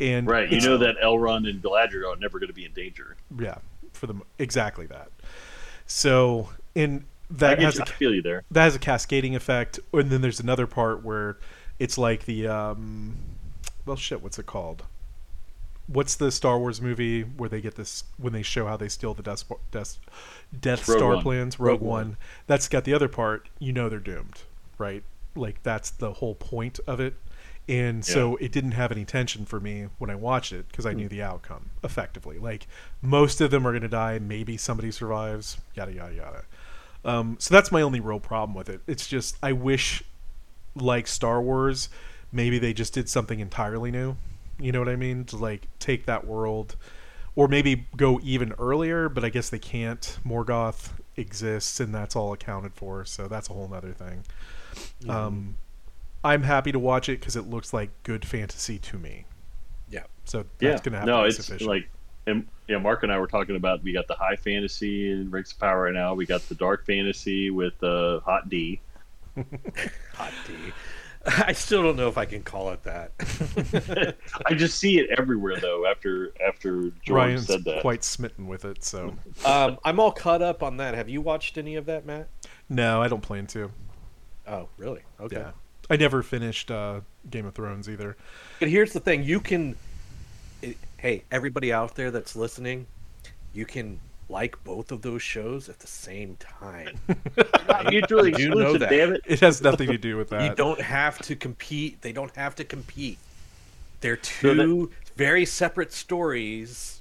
[0.00, 0.48] And Right.
[0.50, 3.16] You know that Elrond and Galadriel are never going to be in danger.
[3.38, 3.56] yeah,
[3.92, 5.10] for the exactly that.
[5.86, 8.44] So in that has you, a, I feel you there.
[8.50, 11.38] that has a cascading effect, and then there's another part where
[11.78, 13.16] it's like the um,
[13.86, 14.84] well, shit, what's it called?
[15.88, 19.14] What's the Star Wars movie where they get this when they show how they steal
[19.14, 19.98] the Death, Death,
[20.58, 21.22] Death Star One.
[21.22, 21.58] plans?
[21.58, 21.88] Rogue, Rogue One.
[22.08, 22.16] One.
[22.46, 23.48] That's got the other part.
[23.58, 24.42] You know they're doomed,
[24.76, 25.02] right?
[25.34, 27.14] Like that's the whole point of it.
[27.68, 30.94] And so it didn't have any tension for me when I watched it because I
[30.94, 32.38] knew the outcome effectively.
[32.38, 32.66] Like
[33.02, 36.44] most of them are going to die, maybe somebody survives, yada yada yada.
[37.04, 38.80] Um, so that's my only real problem with it.
[38.86, 40.02] It's just I wish,
[40.74, 41.90] like Star Wars,
[42.32, 44.16] maybe they just did something entirely new.
[44.58, 45.24] You know what I mean?
[45.26, 46.76] To like take that world,
[47.36, 49.08] or maybe go even earlier.
[49.08, 50.18] But I guess they can't.
[50.26, 53.04] Morgoth exists, and that's all accounted for.
[53.04, 54.24] So that's a whole other thing.
[55.08, 55.56] Um,
[56.24, 59.24] I'm happy to watch it because it looks like good fantasy to me.
[59.88, 60.04] Yeah.
[60.24, 60.78] So that's Yeah.
[60.82, 61.68] gonna have no, it's sufficient.
[61.68, 61.88] like,
[62.26, 65.52] and yeah, Mark and I were talking about we got the high fantasy and Rings
[65.52, 66.14] of Power right now.
[66.14, 68.80] We got the dark fantasy with uh, Hot D.
[69.36, 70.54] Hot D.
[71.46, 74.16] I still don't know if I can call it that.
[74.46, 75.86] I just see it everywhere though.
[75.86, 78.82] After after George Ryan's said that, quite smitten with it.
[78.82, 79.14] So
[79.44, 80.94] um, I'm all caught up on that.
[80.94, 82.28] Have you watched any of that, Matt?
[82.68, 83.70] no, I don't plan to.
[84.46, 85.02] Oh, really?
[85.20, 85.36] Okay.
[85.36, 85.50] Yeah.
[85.90, 88.16] I never finished uh, Game of Thrones either.
[88.58, 89.76] But here's the thing: you can,
[90.62, 92.86] it, hey, everybody out there that's listening,
[93.52, 96.98] you can like both of those shows at the same time.
[97.68, 98.80] Not mutually You know exclusive.
[98.80, 98.90] that.
[98.90, 99.22] Damn it!
[99.26, 100.42] It has nothing to do with that.
[100.42, 102.02] you don't have to compete.
[102.02, 103.18] They don't have to compete.
[104.00, 106.94] They're So that- two very separate stories.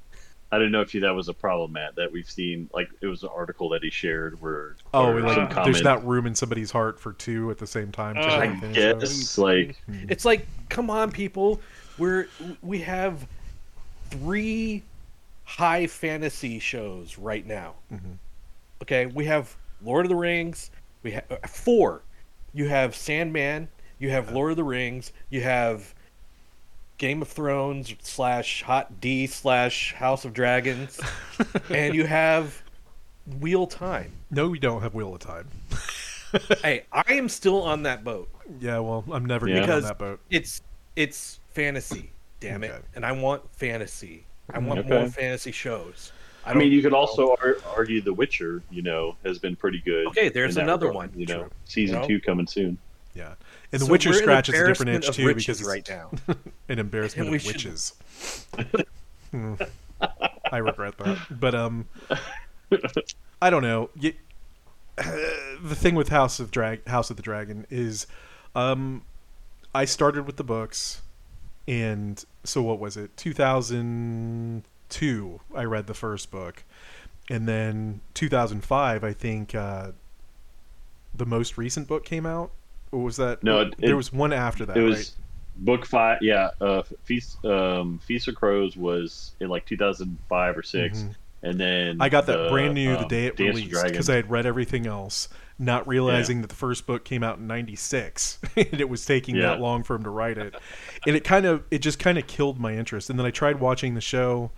[0.49, 1.95] I didn't know if you, that was a problem, Matt.
[1.97, 5.35] That we've seen, like it was an article that he shared where Oh, or like
[5.35, 8.17] some there's comment, not room in somebody's heart for two at the same time.
[8.17, 9.75] Uh, I and finish guess like
[10.07, 11.59] It's like, come on, people.
[11.97, 12.29] We're
[12.61, 13.27] we have
[14.09, 14.83] three
[15.47, 17.73] high fantasy shows right now.
[18.81, 20.69] Okay, we have Lord of the Rings.
[21.03, 22.01] We have uh, four.
[22.53, 23.69] You have Sandman.
[23.97, 25.13] You have Lord of the Rings.
[25.29, 25.95] You have
[26.97, 30.99] Game of Thrones slash Hot D slash House of Dragons,
[31.69, 32.61] and you have
[33.39, 34.11] Wheel Time.
[34.29, 35.47] No, we don't have Wheel of Time.
[36.61, 38.29] hey, I am still on that boat.
[38.59, 39.55] Yeah, well, I'm never Yeah.
[39.61, 40.19] getting on Because that boat.
[40.29, 40.61] it's
[40.95, 44.25] it's fantasy, damn it, and I want fantasy.
[44.53, 44.89] I want Okay.
[44.89, 46.11] more fantasy shows.
[46.45, 50.07] I mean, you could also ar- argue The Witcher, you know, has been pretty good.
[50.07, 51.19] Okay, there's another regard, one.
[51.19, 51.49] You know, True.
[51.65, 52.07] season You know?
[52.07, 52.77] two coming soon.
[53.13, 53.33] Yeah,
[53.73, 56.11] and the So Witcher we're scratches a different embarrassment itch too because it's right now.
[56.69, 57.93] an embarrassment of should- witches.
[59.31, 59.55] Hmm.
[60.49, 61.85] I regret that, but um,
[63.41, 63.89] I don't know.
[63.99, 64.13] You,
[64.95, 68.07] the thing with House of Drag House of the Dragon is,
[68.55, 69.03] um,
[69.75, 71.01] I started with the books,
[71.67, 73.15] and so what was it?
[73.17, 75.41] Two thousand two.
[75.55, 76.63] I read the first book,
[77.29, 79.03] and then two thousand five.
[79.03, 79.91] I think uh,
[81.13, 82.51] the most recent book came out.
[82.91, 83.43] Or was that?
[83.43, 84.77] No, it- there was one after that.
[84.77, 85.11] it was right?
[85.65, 86.19] book five.
[86.21, 91.15] Yeah, uh, Feast um, Feast of Crows was in like 2005 or 6 Mhm.
[91.43, 94.09] And then I got that the, brand new the um, day it Dance released because
[94.09, 98.39] I had read everything else, not realizing that the first book came out in '96
[98.55, 99.47] and it was taking Yeah.
[99.47, 100.55] that long for him to write it,
[101.05, 103.09] and it kind of it just kind of killed my interest.
[103.09, 104.51] And then I tried watching the show,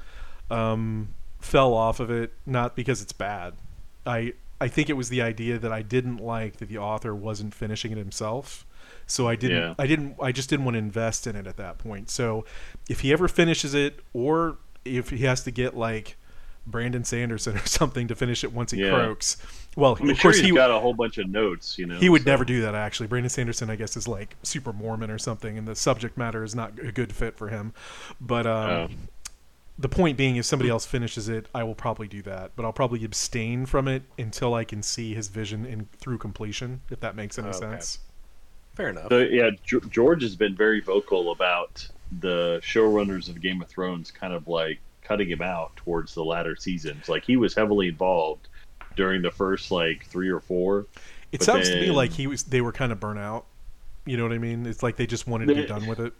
[0.50, 1.10] um,
[1.40, 3.54] fell off of it not because it's bad.
[4.06, 7.54] I I think it was the idea that I didn't like that the author wasn't
[7.54, 8.66] finishing it himself.
[9.08, 9.74] So I didn't Yeah.
[9.80, 12.10] I didn't I just didn't want to invest in it at that point.
[12.10, 12.46] So
[12.90, 16.16] if he ever finishes it or if he has to get like
[16.70, 18.92] Brandon Sanderson or something to finish it once he Yeah.
[18.92, 19.38] croaks.
[19.76, 21.78] Well, I'm of sure course he's he got a whole bunch of notes.
[21.78, 23.08] You know, he would so- never do that actually.
[23.08, 26.56] Brandon Sanderson I guess is like super Mormon or something and the subject matter is
[26.56, 27.74] not a good fit for him.
[28.20, 28.90] But um Oh.
[29.78, 32.74] the point being, if somebody else finishes it, I will probably do that, but I'll
[32.74, 36.82] probably abstain from it until I can see his vision in through completion.
[36.90, 37.60] If that makes any Okay.
[37.60, 38.00] sense.
[38.76, 39.08] Fair enough.
[39.10, 41.88] So yeah, G- George has been very vocal about
[42.20, 44.80] the showrunners of Game of Thrones kind of like
[45.10, 47.10] cutting him out towards the latter seasons.
[47.10, 48.48] Like he was heavily involved
[48.96, 50.86] during the first like three or four.
[51.32, 52.44] It sounds to me like he was.
[52.44, 53.46] They were kind of burnt out.
[54.06, 54.66] You know what I mean?
[54.66, 56.14] It's like they just wanted to be done with it.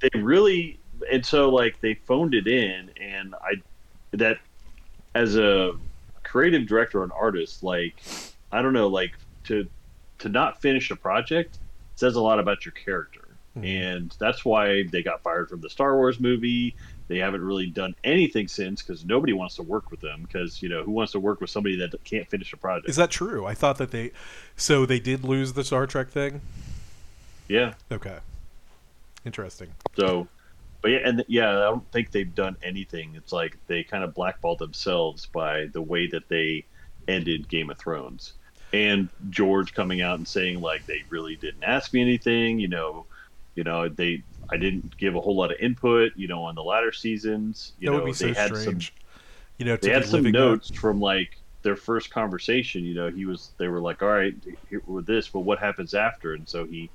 [0.00, 0.78] They really
[1.10, 3.54] and so like they phoned it in, and I
[4.12, 4.38] that
[5.14, 5.72] as a
[6.22, 8.02] creative director or an artist, like
[8.52, 9.12] I don't know, like
[9.44, 9.66] to
[10.18, 11.58] to not finish a project
[11.94, 13.28] says a lot about your character.
[13.56, 13.64] Mhm.
[13.64, 16.76] And that's why they got fired from the Star Wars movie.
[17.08, 20.22] They haven't really done anything since because nobody wants to work with them.
[20.22, 22.88] Because you know who wants to work with somebody that can't finish a project?
[22.88, 23.46] Is that true?
[23.46, 24.12] I thought that they.
[24.56, 26.40] So they did lose the Star Trek thing.
[27.48, 27.74] yeah.
[27.92, 28.18] Okay.
[29.24, 29.68] Interesting.
[29.96, 30.28] So,
[30.82, 33.12] but yeah, and yeah, I don't think they've done anything.
[33.16, 36.64] It's like they kind of blackballed themselves by the way that they
[37.08, 38.34] ended Game of Thrones.
[38.72, 43.06] And George coming out and saying like they really didn't ask me anything, you know,
[43.54, 46.62] you know they I didn't give a whole lot of input, you know, on the
[46.62, 47.72] latter seasons.
[47.78, 48.64] You that know, would be so they had strange.
[48.64, 48.96] some
[49.58, 52.84] you know, they had some notes from like their first conversation.
[52.84, 54.34] You know, he was they were like, "All right,
[54.68, 56.90] here with this, but what happens after?" And so he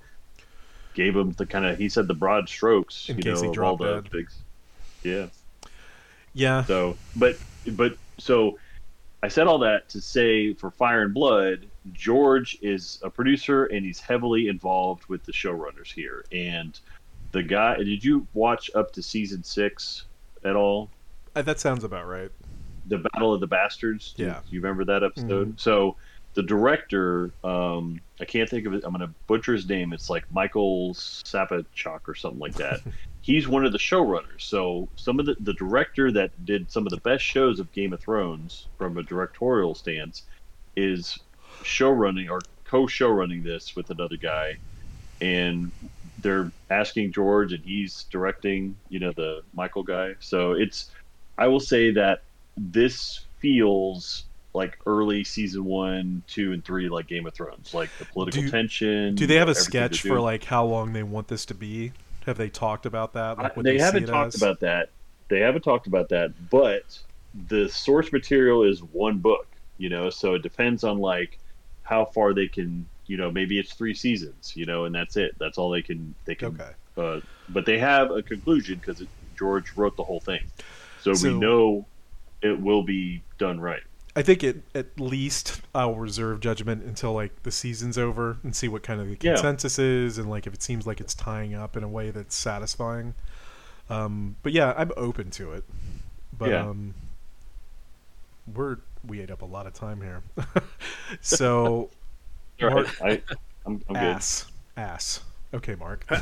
[0.94, 3.10] gave him the kind of he said the broad strokes.
[3.10, 4.30] In you know, all the big.
[5.04, 5.28] Yeah.
[6.34, 6.64] Yeah.
[6.66, 7.38] So, but
[7.74, 8.58] but so
[9.24, 13.86] I said all that to say for Fire and Blood, George is a producer and
[13.86, 16.26] he's heavily involved with the showrunners here.
[16.32, 16.80] And
[17.32, 20.06] the guy, did you watch up to season six
[20.44, 20.90] at all?
[21.36, 22.32] Uh, That sounds about right.
[22.86, 24.14] the Battle of the Bastards.
[24.18, 24.42] Do Yeah.
[24.50, 25.56] you remember that episode?
[25.56, 25.60] Mhm.
[25.60, 25.98] So
[26.34, 28.84] the director, um, I can't think of it.
[28.84, 29.94] I'm going to butcher his name.
[29.94, 32.80] It's like Michael Sapachok or something like that.
[33.22, 34.42] He's one of the showrunners.
[34.42, 37.94] So some of the the director that did some of the best shows of Game
[37.94, 40.24] of Thrones from a directorial stance
[40.76, 41.20] is
[41.64, 44.58] showrunning or co-showrunning this with another guy,
[45.20, 45.72] and
[46.22, 48.76] they're asking George, and he's directing.
[48.90, 50.16] You know the Michael guy.
[50.20, 50.90] So it's
[51.38, 52.24] I will say that
[52.58, 58.06] this feels like early season one, two, and three, like Game of Thrones, like the
[58.06, 59.16] political Do- tension.
[59.16, 61.94] Do they have a sketch for like how long they want this to be?
[62.26, 63.38] Have they talked about that?
[63.38, 64.42] Like, I- what they, haven't talked as?
[64.42, 64.90] about that.
[65.30, 67.00] They haven't talked about that, but
[67.48, 69.48] the source material is one book,
[69.78, 71.40] you know, so it depends on like
[71.84, 75.36] how far they can, you know, maybe it's three seasons, you know, and that's it.
[75.38, 76.72] That's all they can they can Okay.
[76.98, 79.04] uh, but they have a conclusion because
[79.38, 80.44] George wrote the whole thing,
[81.02, 81.86] so, So- we know
[82.42, 83.84] it will be done right.
[84.16, 88.68] I think it, at least I'll reserve judgment until like the season's over and see
[88.70, 89.34] what kind of the Yeah.
[89.36, 92.36] consensus is and like if it seems like it's tying up in a way that's
[92.36, 93.14] satisfying.
[93.90, 95.64] Um, but yeah, I'm open to it.
[96.38, 96.68] But Yeah.
[96.70, 96.94] um,
[98.54, 100.22] we're we ate up a lot of time here.
[101.22, 101.90] so
[102.62, 103.22] All right, Mark- I,
[103.66, 103.98] I'm, I'm good.
[103.98, 104.46] ass
[104.78, 105.22] ass.
[105.54, 106.06] Okay, Mark.
[106.10, 106.16] I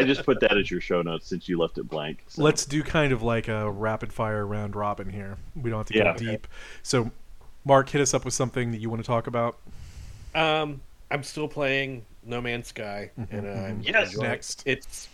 [0.00, 2.22] just put that as your show notes since you left it blank.
[2.28, 2.42] so.
[2.42, 5.36] Let's do kind of like a rapid fire round robin here.
[5.56, 6.12] We don't have to Yeah.
[6.12, 6.46] go deep.
[6.82, 7.10] So,
[7.64, 9.58] Mark, hit us up with something that you want to talk about.
[10.34, 10.80] Um,
[11.10, 14.08] I'm still playing No Man's Sky, and I'm Yes.
[14.08, 14.28] enjoying it.
[14.28, 14.62] Next.
[14.66, 15.08] It's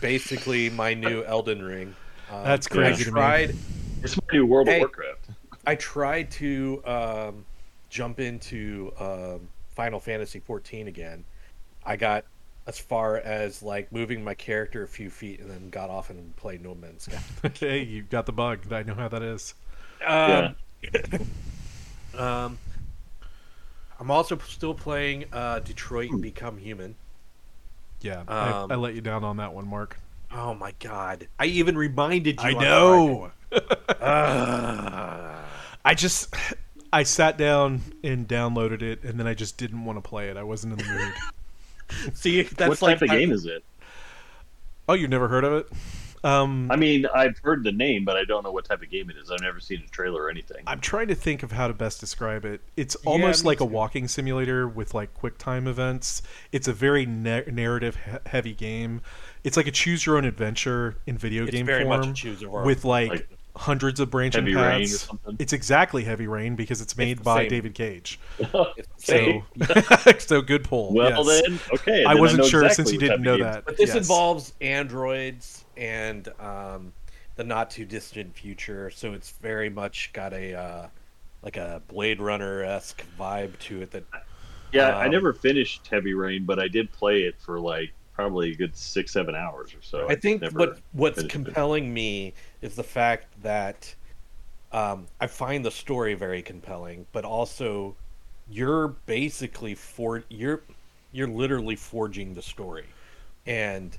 [0.00, 1.94] basically my new Elden Ring.
[2.30, 3.14] Um, That's I crazy to me.
[3.14, 3.56] tried.
[4.02, 4.76] It's my new World Hey.
[4.76, 5.30] of Warcraft.
[5.66, 7.44] I tried to um,
[7.92, 11.24] jump into um, Final Fantasy 14 again.
[11.84, 12.24] I got
[12.66, 16.34] as far as like moving my character a few feet, and then got off and
[16.36, 17.20] played No Man's Sky.
[17.44, 18.72] Okay, you got the bug.
[18.72, 19.54] I know how that is.
[20.04, 20.56] Um,
[22.18, 22.58] um,
[24.00, 26.94] I'm also still playing uh, Detroit Become Human.
[28.00, 29.98] Yeah, Um, I, I let you down on that one, Mark.
[30.32, 31.28] Oh my god!
[31.38, 32.48] I even reminded you.
[32.48, 33.30] I know.
[33.50, 33.66] Friday.
[34.00, 35.44] Ah.
[35.84, 36.34] I just
[36.92, 40.36] I sat down and downloaded it, and then I just didn't want to play it.
[40.36, 42.14] I wasn't in the mood.
[42.14, 43.64] See, that's what like type of game is it?
[44.88, 45.68] oh, you've never heard of it?
[46.24, 49.10] Um, I mean, I've heard the name, but I don't know what type of game
[49.10, 49.30] it is.
[49.30, 50.58] I've never seen a trailer or anything.
[50.68, 52.60] I'm trying to think of how to best describe it.
[52.76, 56.22] It's almost me like a walking simulator with like quick time events.
[56.52, 59.00] It's a very na- narrative he- heavy game.
[59.42, 62.14] It's like a choose your own adventure in video It's game very much a form
[62.14, 62.66] choose your own.
[62.66, 65.00] with like, Like hundreds of branching Heavy Rain or paths.
[65.02, 65.36] something?
[65.38, 67.50] It's exactly Heavy Rain because it's made the by same.
[67.50, 68.18] David Cage.
[68.98, 69.42] So,
[70.18, 70.94] so good pull.
[70.94, 71.42] Well yes.
[71.42, 72.04] then, okay.
[72.04, 73.64] I then wasn't know sure exactly since you didn't know game- that.
[73.64, 73.96] But this Yes.
[73.96, 76.92] involves androids and um,
[77.34, 80.86] the not too distant future, so it's very much got a uh,
[81.42, 83.90] like a Blade Runner esque vibe to it.
[83.90, 84.04] That
[84.72, 88.52] Yeah, I Um, never finished Heavy Rain, but I did play it for like probably
[88.52, 90.08] a good six, seven hours or so.
[90.08, 91.44] I think what what's finished it.
[91.44, 93.94] compelling me is the fact that
[94.72, 97.94] um, I find the story very compelling, but also
[98.50, 100.62] you're basically for you're
[101.12, 102.86] you're literally forging the story,
[103.46, 103.96] and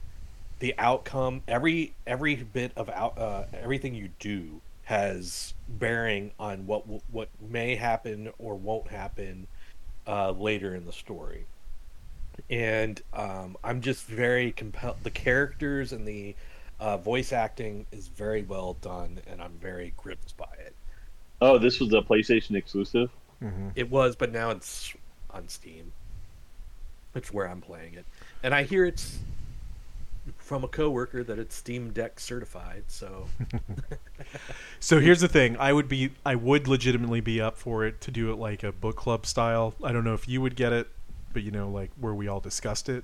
[0.59, 6.83] the outcome every every bit of out uh, everything you do has bearing on what
[7.11, 9.47] what may happen or won't happen
[10.07, 11.45] uh, later in the story
[12.49, 14.97] and um, I'm just very compelled.
[15.03, 16.35] The characters and the
[16.79, 20.75] uh, voice acting is very well done, and I'm very gripped by it.
[21.41, 23.09] Oh, this was a PlayStation exclusive.
[23.39, 24.93] hmm It was, but now it's
[25.29, 25.93] on Steam.
[27.15, 28.05] It's where I'm playing it,
[28.43, 29.23] and I hear it's
[30.37, 32.85] from a coworker that it's Steam Deck certified.
[32.87, 33.31] So
[34.79, 38.11] So here's the thing: I would be, I would legitimately be up for it to
[38.11, 39.75] do it like a book club style.
[39.83, 40.87] I don't know if you would get it,
[41.31, 43.03] but you know, like where we all discussed it.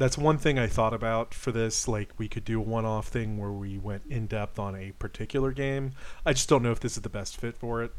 [0.00, 1.86] That's one thing I thought about for this.
[1.86, 5.52] Like we could do a one-off thing where we went in depth on a particular
[5.52, 5.92] game.
[6.24, 7.92] I just don't know if this is the best fit for it.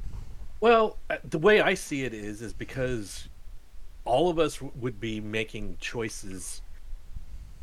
[0.60, 3.30] Well, uh, the way I see it is, is because
[4.04, 6.64] all of us would be making choices,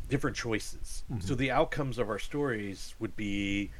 [0.07, 1.03] different choices.
[1.19, 3.71] So the outcomes of our stories would be,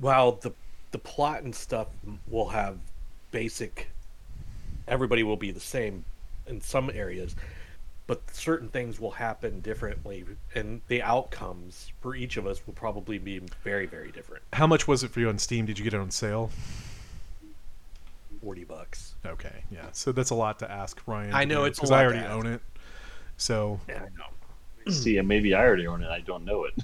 [0.00, 0.52] while the
[0.92, 1.88] the plot and stuff
[2.28, 2.78] will have
[3.30, 3.90] basic,
[4.88, 6.06] everybody will be the same
[6.46, 7.36] in some areas,
[8.06, 10.24] but certain things will happen differently,
[10.54, 14.42] and the outcomes for each of us will probably be very, very different.
[14.52, 15.66] How much was it for you on Steam?
[15.66, 16.50] Did you get it on sale?
[18.42, 19.14] Forty bucks.
[19.24, 19.86] Okay, yeah.
[19.92, 21.32] So that's a lot to ask, Ryan.
[21.32, 22.30] I know it's a because lot I to already ask.
[22.30, 22.60] own it.
[23.36, 24.92] So Yeah, I know.
[24.92, 26.08] See, and maybe I already own it.
[26.10, 26.74] I don't know it.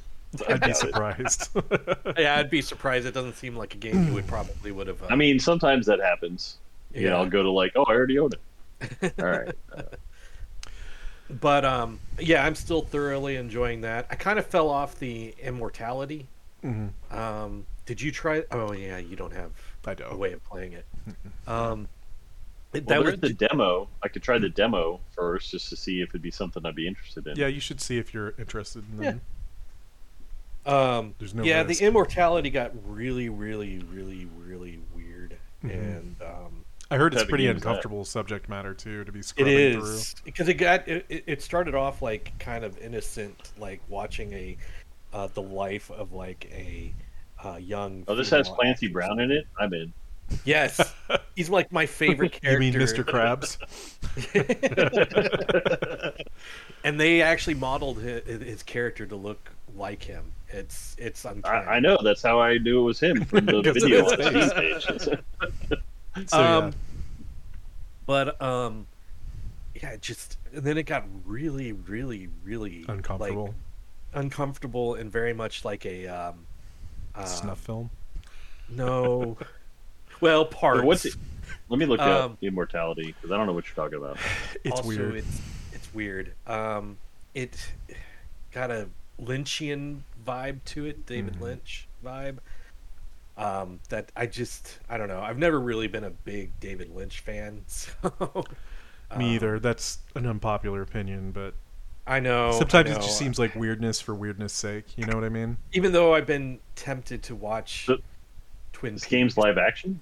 [0.48, 0.76] I I'd be doubt it.
[0.76, 1.48] surprised.
[2.18, 3.06] yeah, I'd be surprised.
[3.06, 5.02] It doesn't seem like a game you would probably would have.
[5.02, 6.58] Uh, I mean, sometimes that happens.
[6.94, 7.16] Yeah, Yeah.
[7.16, 9.14] I'll go to like, oh, I already own it.
[9.20, 9.52] All right.
[11.30, 14.06] But um, yeah, I'm still thoroughly enjoying that.
[14.10, 16.26] I kind of fell off the immortality.
[16.64, 16.90] Mhm.
[17.12, 18.44] Um, did you try?
[18.50, 19.50] Oh yeah, you don't have
[19.86, 20.18] I a don't.
[20.18, 20.84] way of playing it.
[21.46, 21.88] Um,
[22.74, 23.88] Well, that was the demo.
[24.02, 26.86] I could try the demo first just to see if it'd be something I'd be
[26.86, 27.36] interested in.
[27.36, 29.20] Yeah, you should see if you're interested in them.
[30.66, 31.80] um, There's no yeah, risk.
[31.80, 35.70] the immortality got really, really, really, really weird, Mhm.
[35.72, 37.68] and um, I heard it's pretty game is that?
[37.68, 41.42] uncomfortable subject matter too to be It scrubbing is because it got it, it it
[41.42, 44.56] started off like kind of innocent, like watching a
[45.12, 46.94] uh, the life of like a
[47.44, 48.04] uh, young.
[48.08, 48.92] Oh, this has Clancy actress.
[48.92, 49.46] Brown in it.
[49.58, 49.92] I'm in.
[50.44, 50.80] Yes,
[51.36, 52.62] he's like my favorite character.
[52.62, 53.04] You mean Mr.
[53.04, 53.58] Krabs?
[56.84, 60.32] and they actually modeled his, his character to look like him.
[60.48, 61.66] It's it's I, uncanny.
[61.66, 61.98] I know.
[62.02, 65.78] That's how I knew it was him from the 'Cause of video his on
[66.20, 66.28] face.
[66.28, 66.40] Steam page.
[66.40, 66.56] So, yeah.
[66.56, 66.74] um,
[68.06, 68.86] but um,
[69.74, 73.54] yeah, just and then it got really, really, really like, Uncomfortable
[74.14, 76.46] uncomfortable and very much like a um,
[77.14, 77.90] uh, snuff film.
[78.68, 79.36] No.
[80.20, 80.82] well, parts.
[80.82, 81.14] What's it?
[81.68, 84.18] Let me look Um, up Immortality because I don't know what you're talking about.
[84.64, 85.16] It's also, weird.
[85.16, 85.40] It's
[85.72, 86.32] it's weird.
[86.46, 86.98] Um,
[87.34, 87.72] it
[88.52, 88.88] got a
[89.20, 91.40] Lynchian vibe to it, David Mhm.
[91.40, 92.38] Lynch vibe.
[93.38, 95.20] Um, that I just I don't know.
[95.20, 97.88] I've never really been a big David Lynch fan, so
[98.36, 98.42] Me
[99.10, 99.58] um, either.
[99.60, 101.54] That's an unpopular opinion, but
[102.06, 102.48] I know.
[102.48, 104.86] I sometimes it just seems like weirdness for weirdness sake.
[104.98, 105.56] You know what I mean?
[105.72, 107.98] Even though I've been tempted to watch So-
[108.72, 109.10] Twin This Peaks.
[109.10, 110.00] game's live action.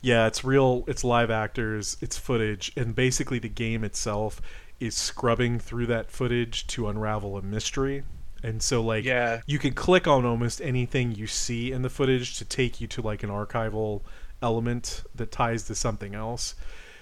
[0.00, 0.84] Yeah, it's real.
[0.86, 1.96] It's live actors.
[2.00, 4.40] It's footage, and basically the game itself
[4.78, 8.04] is scrubbing through that footage to unravel a mystery.
[8.42, 9.40] And so, like, Yeah.
[9.46, 13.02] you can click on almost anything you see in the footage to take you to
[13.02, 14.02] like an archival
[14.40, 16.54] element that ties to something else.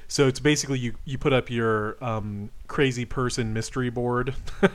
[0.09, 4.71] So it's basically you you put up your um, crazy person mystery board, and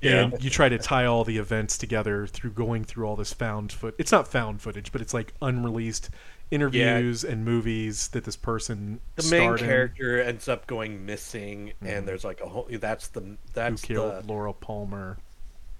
[0.00, 0.30] Yeah.
[0.40, 3.96] you try to tie all the events together through going through all this found foot.
[3.98, 6.08] It's not found footage, but it's like unreleased
[6.52, 9.66] interviews and movies that this person The main starred in.
[9.66, 11.88] character ends up going missing, Mhm.
[11.98, 12.68] and there's like a whole.
[12.70, 15.18] That's the who that's killed the Laura Palmer.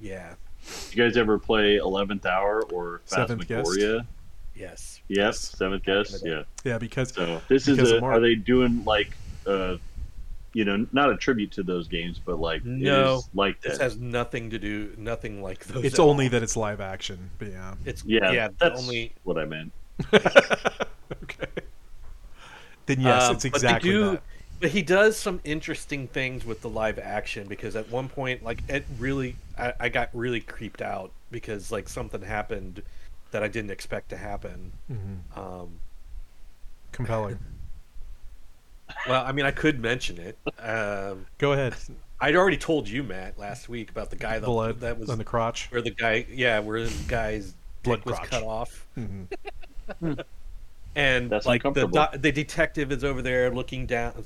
[0.01, 0.35] Yeah
[0.93, 3.71] You guys ever play Eleventh Hour or Seventh Guest?
[3.71, 4.07] Phasmagoria?
[4.55, 6.23] yes Yes, Seventh Guest.
[6.27, 6.43] Yeah.
[6.65, 8.07] Yeah, because So this is Because of a.
[8.07, 9.17] Are they doing like,
[9.47, 9.77] uh,
[10.53, 13.97] you know, not a tribute to those games, but like No, is like this has
[13.99, 15.85] nothing to do nothing like those.
[15.85, 16.11] it's at all.
[16.11, 17.31] only that it's live action.
[17.39, 19.71] But yeah, it's yeah, yeah that's only what I meant.
[20.13, 21.47] okay.
[22.87, 24.23] Then yes, Um, it's but they exactly do- that.
[24.61, 28.61] But he does some interesting things with the live action because at one point, like
[28.69, 32.83] it really, I, I got really creeped out because like something happened
[33.33, 34.73] that I didn't expect to happen.
[34.89, 35.81] hmm Um,
[36.93, 37.39] Compelling.
[39.07, 40.39] well, I mean, I could mention it.
[40.59, 41.75] Um, Go ahead.
[42.19, 45.19] I'd already told you, Matt, last week about the guy that, Blood that was on
[45.19, 45.67] the crotch.
[45.71, 47.53] where the guy, yeah, where the guy's
[47.83, 48.31] Blood dick was crotch.
[48.31, 50.25] cut off, Mhm.
[50.97, 51.95] And That's like the uncomfortable.
[51.95, 54.25] doc- the detective is over there looking down,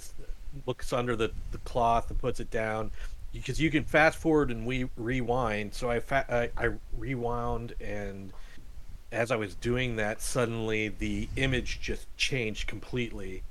[0.67, 2.91] looks under the, the cloth and puts it down,
[3.33, 5.75] because you can fast forward and we rewind.
[5.75, 8.33] So I, fa- I I rewound, and
[9.13, 13.43] as I was doing that, suddenly the image just changed completely.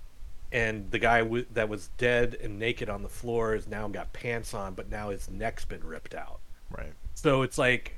[0.52, 4.12] And the guy w- that was dead and naked on the floor has now got
[4.14, 6.40] pants on, but now his neck's been ripped out.
[6.76, 6.92] Right.
[7.14, 7.94] So it's like,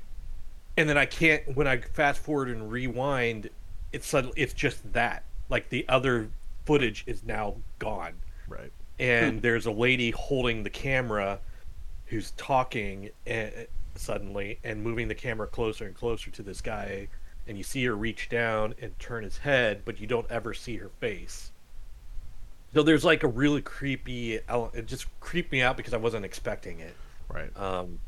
[0.76, 3.48] and then I can't when I fast forward and rewind,
[3.92, 6.28] it's suddenly it's just that like the other
[6.64, 8.14] footage is now gone,
[8.48, 8.72] Right.
[8.98, 11.38] and there's a lady holding the camera,
[12.06, 17.08] who's talking and, suddenly and moving the camera closer and closer to this guy,
[17.46, 20.76] and you see her reach down and turn his head, but you don't ever see
[20.76, 21.50] her face.
[22.74, 24.40] So there's like a really creepy.
[24.48, 26.94] ele- It just creeped me out because I wasn't expecting it.
[27.28, 27.54] Right.
[27.56, 27.98] Um,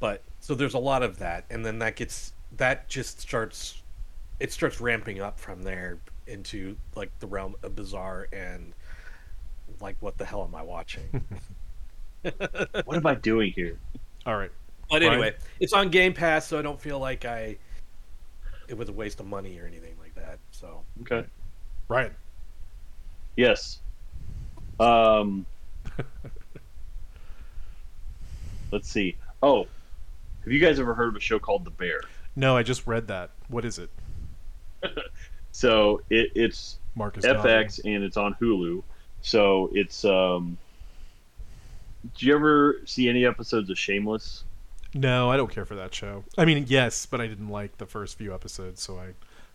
[0.00, 3.79] but so there's a lot of that, and then that gets that just starts
[4.40, 8.72] it starts ramping up from there into like the realm of bizarre and
[9.80, 11.24] like what the hell am I watching?
[12.84, 13.78] What am I doing here?
[14.26, 14.50] All right.
[14.90, 15.14] but Brian?
[15.14, 17.56] anyway, it's on Game Pass, so I don't feel like I
[18.68, 20.38] it was a waste of money or anything like that.
[20.50, 21.26] So Okay.
[21.88, 22.14] Ryan.
[23.36, 23.78] Yes.
[24.78, 25.46] Um.
[28.70, 29.16] let's see.
[29.42, 29.66] Oh,
[30.44, 32.02] have you guys ever heard of a show called The Bear?
[32.36, 33.30] No, I just read that.
[33.48, 33.88] What is it?
[35.52, 37.24] So it, it's Marcus.
[37.24, 38.82] FX and it's on Hulu.
[39.20, 40.56] So it's um.
[42.14, 44.44] Did you ever see any episodes of Shameless?
[44.94, 46.24] No, I don't care for that show.
[46.38, 49.08] I mean, yes, but I didn't like the first few episodes, so I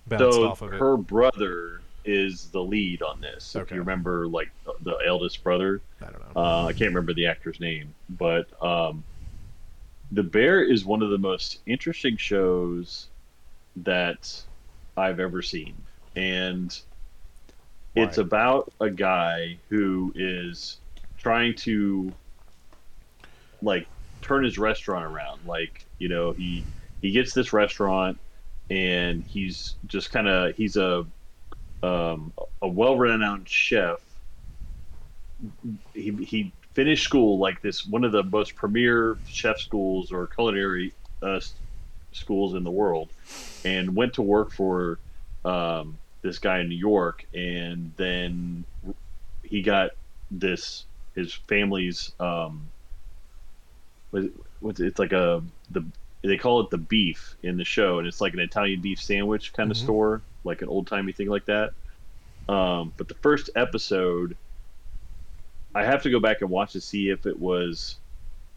[0.08, 0.80] bounced so off of it.
[0.80, 3.56] her brother is the lead on this.
[3.56, 4.52] If you remember, like
[4.84, 6.42] the eldest brother, I don't know.
[6.42, 9.04] uh, I can't remember the actor's name, but um,
[10.12, 13.08] the Bear is one of the most interesting shows
[13.78, 14.44] that
[14.98, 15.76] I've ever seen,
[16.16, 16.78] and
[17.96, 20.78] it's about a guy who is
[21.18, 22.14] trying to
[23.62, 23.88] like
[24.22, 25.46] turn his restaurant around.
[25.46, 26.66] Like you know, he
[27.02, 28.20] he gets this restaurant,
[28.70, 31.06] and he's just kind of he's a
[31.84, 34.00] um, a well-renowned chef.
[35.94, 40.94] He he finished school like this one of the most premier chef schools or culinary
[41.22, 41.40] uh,
[42.16, 43.10] schools in the world,
[43.64, 44.98] and went to work for
[45.44, 48.64] um, this guy in New York, and then
[49.44, 49.92] he got
[50.32, 52.68] this his family's um,
[54.12, 55.84] what- what's it- it's like a the
[56.24, 59.54] they call it the beef in the show, and it's like an Italian beef sandwich
[59.54, 59.84] kind of Mhm.
[59.84, 61.74] store, like an old timey thing like that.
[62.50, 64.36] Um, but the first episode,
[65.76, 67.98] I have to go back and watch to see if it was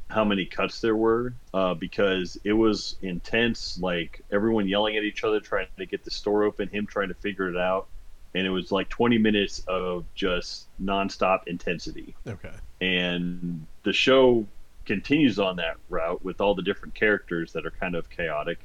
[0.08, 3.78] how many cuts there were, uh, because it was intense.
[3.80, 7.14] Like everyone yelling at each other, trying to get the store open, him trying to
[7.14, 7.88] figure it out,
[8.34, 12.52] and it was like 20 minutes of just nonstop intensity okay.
[12.80, 14.46] and the show
[14.84, 18.58] continues on that route with all the different characters that are kind of chaotic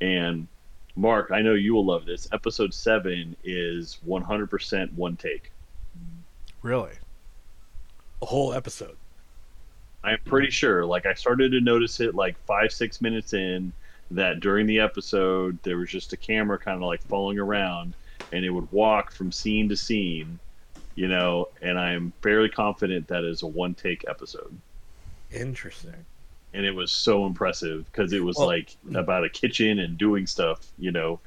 [0.00, 0.46] and
[0.96, 5.50] mark i know you will love this episode 7 is 100% one take
[6.62, 6.92] Really?
[8.22, 8.96] a whole episode.
[10.04, 13.72] I'm pretty sure like i started to notice it like five six minutes in
[14.10, 17.94] that during the episode there was just a camera kind of like following around
[18.32, 20.38] and it would walk from scene to scene
[20.94, 24.56] you know and i'm fairly confident that is a one take episode
[25.32, 26.04] Interesting.
[26.52, 30.26] and it was so impressive because it was Well- like about a kitchen and doing
[30.28, 31.18] stuff, you know,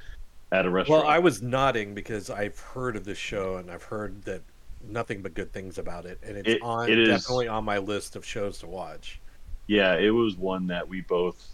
[0.53, 1.03] at a restaurant.
[1.03, 4.41] Well, I was nodding because I've heard of this show and I've heard that
[4.83, 7.77] nothing but good things about it, and it's It- on it is- definitely on my
[7.77, 9.19] list of shows to watch.
[9.67, 11.53] yeah, it was one that we both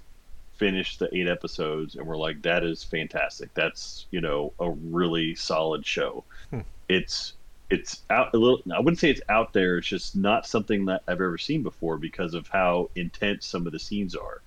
[0.55, 3.51] finished the eight episodes and we're like, that is fantastic.
[3.55, 6.23] That's you know a really solid show.
[6.51, 6.59] Hmm.
[6.89, 7.33] It's
[7.69, 8.61] it's out a little.
[8.71, 9.77] I wouldn't say it's out there.
[9.79, 13.73] It's just not something that I've ever seen before because of how intense some of
[13.73, 14.41] the scenes are.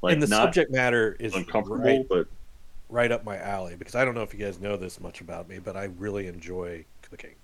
[0.00, 2.28] Like and the not subject matter is uncomfortable, right, but
[2.88, 5.48] right up my alley because I don't know if you guys know this much about
[5.48, 7.34] me, but I really enjoy cooking.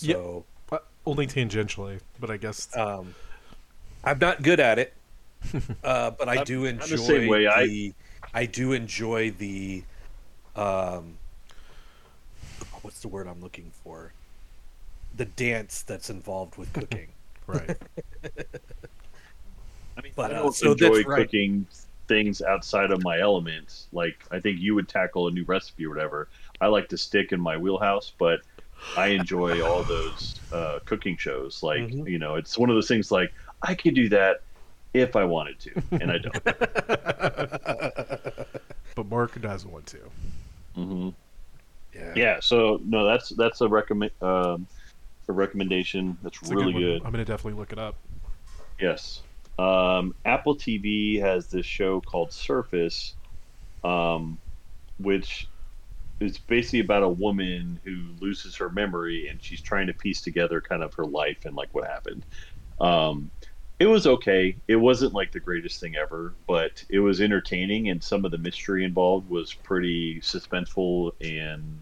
[0.00, 0.14] Yeah.
[0.14, 3.14] So Uh, only tangentially, but I guess um,
[4.04, 4.92] I'm not good at it,
[5.84, 7.46] uh, but I I'm- do I'm the enjoy same way.
[7.46, 7.94] I- the.
[8.34, 9.82] I do enjoy the.
[10.56, 11.16] Um,
[12.82, 14.12] what's the word I'm looking for?
[15.16, 17.08] The dance that's involved with cooking.
[17.46, 17.76] right.
[19.96, 21.22] I mean, But, I uh, don't so enjoy that's right.
[21.22, 21.66] cooking
[22.08, 23.86] things outside of my element.
[23.92, 26.28] Like I think you would tackle a new recipe or whatever.
[26.60, 28.40] I like to stick in my wheelhouse, but
[28.96, 31.62] I enjoy all those uh, cooking shows.
[31.62, 32.08] Like Mhm.
[32.10, 33.10] you know, it's one of those things.
[33.10, 34.42] Like I could do that
[34.94, 36.44] if I wanted to, and I don't.
[38.94, 39.98] but Mark does want to.
[40.76, 41.08] Mm-hmm.
[41.94, 42.12] Yeah.
[42.16, 42.38] Yeah.
[42.40, 44.66] So no, that's that's a recommend um,
[45.28, 46.16] a recommendation.
[46.22, 46.82] That's It's a really one.
[46.82, 47.02] good.
[47.04, 47.96] I'm gonna definitely look it up.
[48.80, 49.22] Yes.
[49.58, 53.14] Um, Apple TV has this show called Surface,
[53.84, 54.38] um,
[54.98, 55.48] which
[56.20, 60.60] is basically about a woman who loses her memory and she's trying to piece together
[60.60, 62.24] kind of her life and like what happened.
[62.80, 63.30] Um,
[63.78, 64.56] it was okay.
[64.66, 68.38] It wasn't like the greatest thing ever, but it was entertaining and some of the
[68.38, 71.78] mystery involved was pretty suspenseful and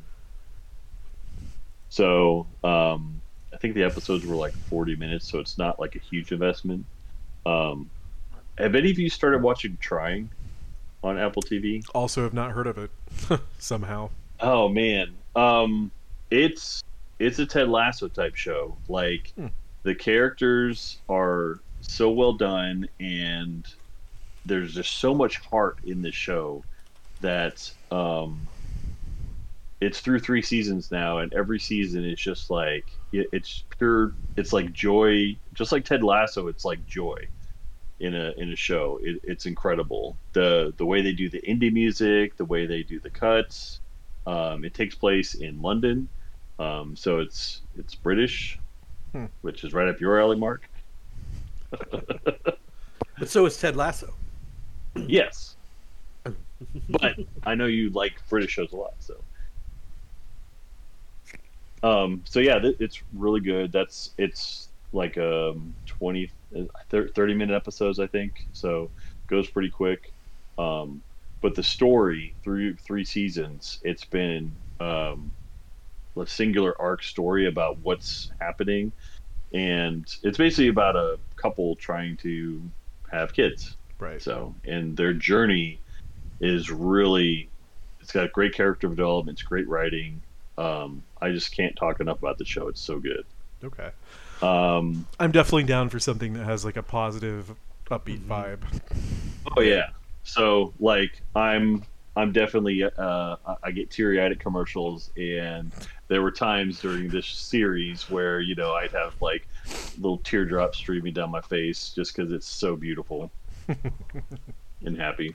[1.95, 3.20] so um,
[3.53, 6.85] I think the episodes were like 40 minutes, so it's not like a huge investment.
[7.47, 7.89] Um,
[8.59, 10.30] have any of you started watching Trying
[11.05, 11.87] on Apple TV?
[11.95, 12.91] Also, have not heard of it
[13.61, 14.11] somehow.
[14.41, 15.91] Oh man, um,
[16.30, 16.80] it's
[17.18, 18.76] it's a Ted Lasso type show.
[18.89, 19.49] Like Hmm.
[19.85, 23.66] the characters are so well done, and
[24.45, 26.64] there's just so much heart in the show
[27.20, 28.47] that um,
[29.80, 34.14] it's through three seasons now, and every season is just like it, it's pure.
[34.37, 36.49] It's like joy, just like Ted Lasso.
[36.49, 37.16] It's like joy
[38.01, 38.99] in a in a show.
[39.03, 40.18] It, it's incredible.
[40.32, 43.80] the The way they do the indie music, the way they do the cuts.
[44.27, 46.09] Um, it takes place in London,
[46.59, 48.59] um, so it's it's British,
[49.12, 49.27] Hmm.
[49.43, 50.68] which is right up your alley, Mark.
[53.16, 54.12] But so is Ted Lasso.
[54.97, 55.55] Yes,
[56.89, 57.14] but
[57.45, 59.14] I know you like British shows a lot, so.
[61.85, 63.70] Um, so yeah, th- it's really good.
[63.70, 68.47] That's it's like um 20 uh, 30 minute episodes I think.
[68.53, 68.91] So
[69.29, 70.12] goes pretty quick.
[70.59, 71.01] Um
[71.45, 75.30] but the story through three seasons, it's been um
[76.16, 78.90] a singular arc story about what's happening
[79.53, 82.62] and it's basically about a couple trying to
[83.12, 83.76] have kids.
[83.99, 84.20] Right.
[84.22, 85.80] So, and their journey
[86.40, 87.49] is really,
[88.01, 90.22] it's got great character development, it's great writing.
[90.57, 92.68] Um, I just can't talk enough about the show.
[92.68, 93.24] It's so good.
[93.62, 93.90] Okay.
[94.42, 97.55] Um, I'm definitely down for something that has like a positive,
[97.90, 98.32] upbeat Mm-hmm.
[98.32, 98.61] vibe.
[99.57, 99.90] oh yeah.
[100.25, 101.85] So like I'm,
[102.16, 105.72] I'm definitely, uh, I- get teary eyed at commercials, and
[106.09, 109.49] there were times during this series where you know I'd have like
[109.99, 113.31] little teardrops streaming down my face just because it's so beautiful
[114.85, 115.35] and happy.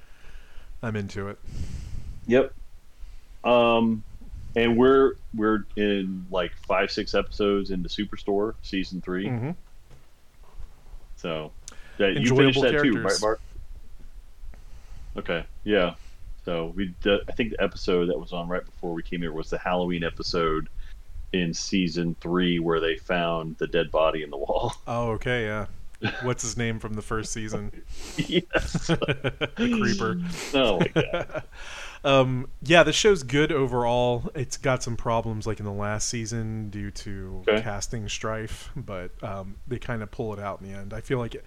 [0.81, 1.37] I'm into it.
[2.27, 2.53] Yep.
[3.43, 4.03] Um,
[4.55, 9.49] and we're we're in like five six episodes into Superstore season 3 hmm
[11.15, 11.51] So
[11.97, 13.21] yeah, you finished that too, right.
[13.21, 13.41] Mark?
[15.17, 15.95] Okay, yeah.
[16.45, 19.49] So we I think the episode that was on right before we came here was
[19.49, 20.69] the Halloween episode
[21.33, 24.73] in season three where they found the dead body in the wall.
[24.87, 25.67] Oh, okay, yeah.
[26.23, 27.83] What's his name from the first season?
[28.17, 28.87] yes.
[28.87, 30.17] the creeper.
[30.53, 31.43] Oh my god.
[32.05, 34.31] Um, yeah, the show's good overall.
[34.33, 37.61] It's got some problems like in the last season due to Okay.
[37.61, 40.93] casting strife, but um, they kind of pull it out in the end.
[40.93, 41.43] I feel like it,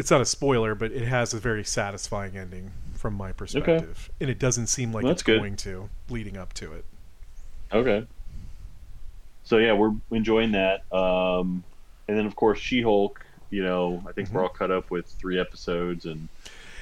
[0.00, 4.28] it's not a spoiler, but it has a very satisfying ending from my perspective, and
[4.30, 5.38] it doesn't seem like Well, it's good.
[5.38, 6.84] going to leading up to it.
[7.72, 8.06] Okay.
[9.44, 10.90] So yeah, we're enjoying that.
[10.92, 11.64] Um,
[12.08, 13.24] and then of course She-Hulk.
[13.50, 14.32] You know, I think Mhm.
[14.32, 16.28] we're all cut up with three episodes, and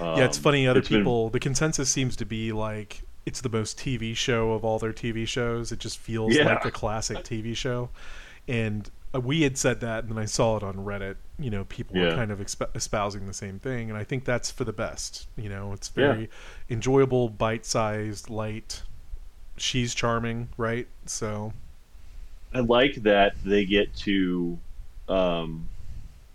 [0.00, 0.66] um, yeah, it's funny.
[0.68, 4.52] Other it's been- people, the consensus seems to be like it's the most TV show
[4.52, 5.72] of all their TV shows.
[5.72, 6.44] It just feels Yeah.
[6.54, 7.90] like a classic TV show.
[8.46, 11.16] And we had said that, and then I saw it on Reddit.
[11.38, 14.50] You know, people were kind of exp- espousing the same thing, and I think that's
[14.50, 15.26] for the best.
[15.36, 16.12] You know, it's Yeah.
[16.12, 16.30] very
[16.68, 18.82] enjoyable, bite-sized, light.
[19.56, 20.86] She's charming, right?
[21.06, 21.52] So
[22.54, 24.58] I like that they get to
[25.08, 25.68] um,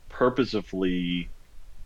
[0.10, 1.30] purposefully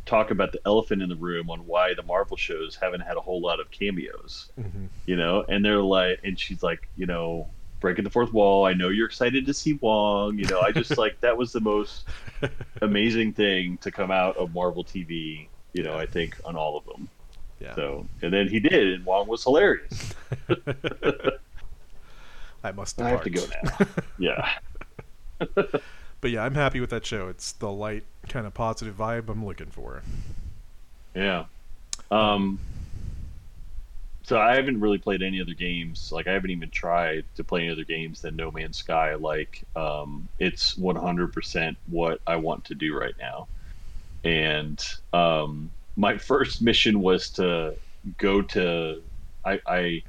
[0.05, 3.19] talk about the elephant in the room on why the Marvel shows haven't had a
[3.19, 4.49] whole lot of cameos.
[4.57, 4.87] mhm.
[5.05, 7.47] You know, and they're like, and she's like, you know,
[7.79, 8.65] breaking the fourth wall.
[8.65, 10.37] I know you're excited to see Wong.
[10.37, 12.05] You know, I just like that was the most
[12.81, 15.47] amazing thing to come out of Marvel TV.
[15.73, 17.09] You know, I think on all of them.
[17.59, 17.75] yeah.
[17.75, 20.13] So, and then he did, and Wong was hilarious.
[22.63, 22.99] I must.
[23.01, 23.87] I have to go now.
[24.17, 24.49] Yeah.
[26.19, 27.27] But yeah, I'm happy with that show.
[27.27, 30.01] It's the light, kind of positive vibe I'm looking for.
[31.13, 31.45] Yeah.
[32.09, 32.59] Um.
[34.27, 36.11] So I haven't really played any other games.
[36.11, 39.15] Like I haven't even tried to play any other games than No Man's Sky.
[39.15, 43.47] Like, um, it's 100% what I want to do right now.
[44.25, 47.75] And um, my first mission was to
[48.17, 49.01] go to.
[49.45, 50.03] I, I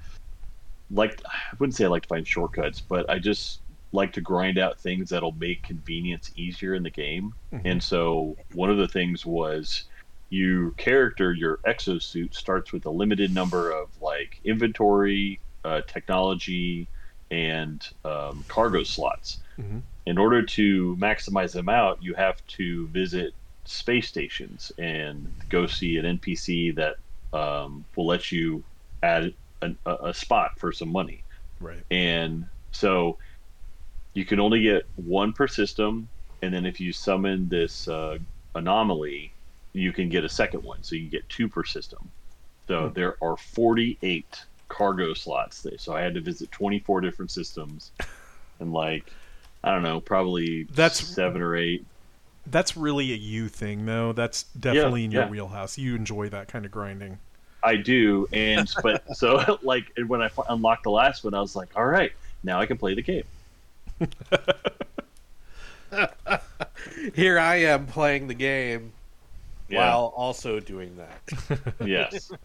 [0.91, 1.23] like.
[1.25, 3.61] I wouldn't say I like to find shortcuts, but I just
[3.93, 7.35] like to grind out things that'll make convenience easier in the game.
[7.53, 7.62] Mhm.
[7.64, 9.85] And so one of the things was
[10.31, 16.87] your character, your exosuit starts with a limited number of like inventory, uh, technology,
[17.31, 19.39] and um, cargo slots.
[19.59, 19.83] Mhm.
[20.07, 25.99] In order to maximize them out, you have to visit space stations and go see
[25.99, 26.97] an NPC that
[27.33, 28.62] um, will let you
[29.03, 31.22] add a, a spot for some money.
[31.61, 31.83] Right.
[31.91, 33.18] And so
[34.14, 36.09] you can only get one per system,
[36.43, 38.18] and then if you summon this uh,
[38.55, 39.33] anomaly,
[39.73, 40.83] you can get a second one.
[40.83, 42.11] So you can get two per system.
[42.66, 42.93] So Hmm.
[42.95, 45.79] there are 48 cargo slots there.
[45.79, 47.93] So I had to visit 24 different systems,
[48.61, 49.11] and like
[49.64, 51.85] I don't know, probably That's- seven or eight.
[52.47, 54.12] That's really a you thing, though.
[54.12, 55.29] That's definitely in your yeah.
[55.29, 55.77] wheelhouse.
[55.77, 57.19] You enjoy that kind of grinding.
[57.62, 61.69] I do, and but so like when I unlocked the last one, I was like,
[61.77, 62.12] all right,
[62.43, 63.25] now I can play the game.
[67.14, 68.93] Here I am playing the game
[69.69, 69.79] Yeah.
[69.79, 71.75] while also doing that.
[71.87, 72.31] yes.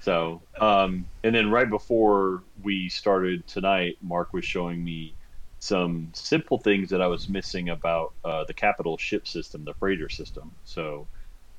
[0.00, 5.14] So, um, and then right before we started tonight, Mark was showing me
[5.58, 10.08] some simple things that I was missing about uh, the capital ship system, the freighter
[10.08, 10.52] system.
[10.64, 11.08] So,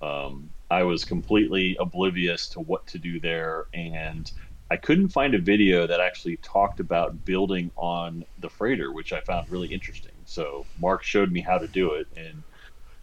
[0.01, 4.31] um, I was completely oblivious to what to do there, and
[4.69, 9.21] I couldn't find a video that actually talked about building on the freighter, which I
[9.21, 10.13] found really interesting.
[10.25, 12.43] So, Mark showed me how to do it, and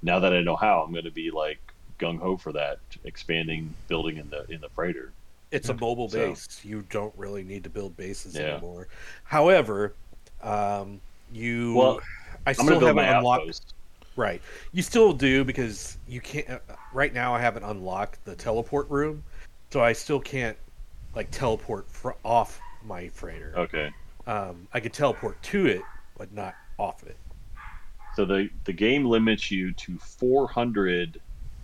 [0.05, 1.59] now that I know how, I'm going to be like
[1.98, 5.12] gung ho for that, expanding building in the in the freighter.
[5.50, 6.61] It's a mobile So- base.
[6.64, 8.42] You don't really need to build bases Yeah.
[8.52, 8.88] anymore.
[9.24, 9.94] However,
[10.42, 11.00] um,
[11.32, 12.00] you Well,
[12.46, 13.74] I still going to build haven't my unlocked outpost.
[14.16, 14.40] Right.
[14.72, 16.48] You still do because you can't.
[16.48, 16.59] Uh,
[16.92, 19.24] right now, I haven't unlocked the teleport room,
[19.70, 20.57] so I still can't
[21.14, 23.55] like teleport fr- off my freighter.
[23.57, 23.90] Okay.
[24.26, 25.82] Um, I could teleport to it,
[26.18, 27.16] but not off it.
[28.17, 31.21] So the the game limits you to 400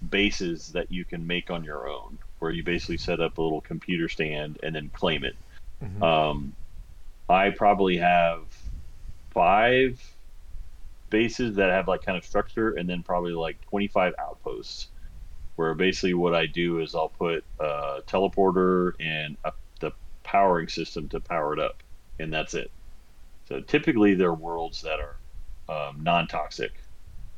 [0.08, 3.60] bases that you can make on your own, where you basically set up a little
[3.60, 5.36] computer stand and then claim it.
[5.82, 6.02] Mhm.
[6.02, 6.56] Um,
[7.28, 8.42] I probably have
[9.30, 10.02] five
[11.10, 14.88] bases that have like kind of structure, and then probably like 25 outposts.
[15.56, 19.92] Where basically what I do is I'll put a teleporter and a, the
[20.24, 21.82] powering system to power it up,
[22.18, 22.70] and that's it.
[23.46, 25.19] So typically they're worlds that are
[25.70, 26.72] um, non-toxic,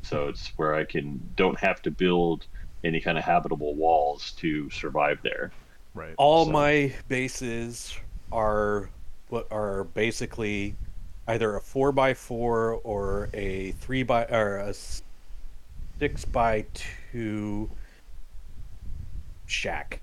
[0.02, 2.46] so it's where I can don't have to build
[2.82, 5.52] any kind of habitable walls to survive there.
[5.94, 6.14] Right.
[6.16, 7.96] All So- my bases
[8.32, 8.88] are
[9.28, 10.74] what are basically
[11.28, 16.64] either a four by four or a three by or a six by
[17.12, 17.70] two
[19.46, 20.00] shack.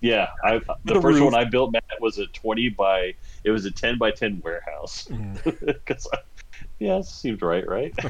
[0.00, 1.32] Yeah, I the, The first roof.
[1.32, 5.06] one I built Matt was a twenty by it was a ten by ten warehouse.
[5.08, 5.84] Mhm.
[5.86, 6.18] 'Cause I-
[6.78, 7.94] yeah, it seemed right, right?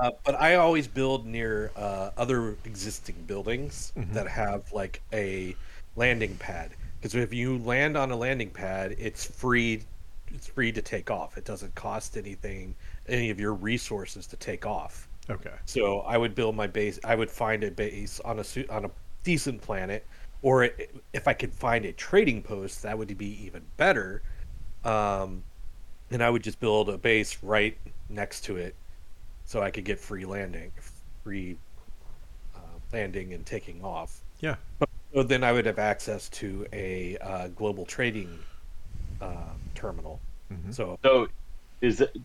[0.00, 4.14] Uh, but I always build near uh, other existing buildings Mhm.
[4.14, 5.54] that have like a
[5.96, 6.70] landing pad.
[6.98, 9.82] Because if you land on a landing pad, it's free.
[10.32, 11.36] It's free to take off.
[11.36, 12.74] It doesn't cost anything,
[13.08, 15.08] any of your resources to take off.
[15.28, 15.52] Okay.
[15.66, 16.98] So I would build my base.
[17.04, 18.90] I would find a base on a suit on a
[19.24, 20.06] decent planet,
[20.42, 20.72] or i-
[21.12, 24.22] if I could find a trading post, that would be even better.
[24.84, 25.42] Um,
[26.10, 27.76] and I would just build a base right
[28.08, 28.74] next to it,
[29.44, 30.72] so I could get free landing,
[31.22, 31.56] free
[32.54, 32.58] uh,
[32.92, 34.20] landing and taking off.
[34.40, 34.56] Yeah.
[35.12, 38.38] So then I would have access to a uh, global trading
[39.20, 40.20] uh, terminal.
[40.52, 40.74] Mhm.
[40.74, 41.28] So So,
[41.80, 42.16] is it?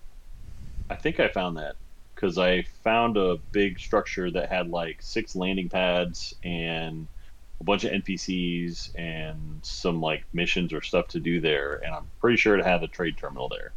[0.90, 1.76] I think I found that
[2.14, 7.08] because I found a big structure that had like six landing pads and
[7.60, 12.08] a bunch of NPCs and some like missions or stuff to do there, and I'm
[12.20, 13.72] pretty sure it had a trade terminal there.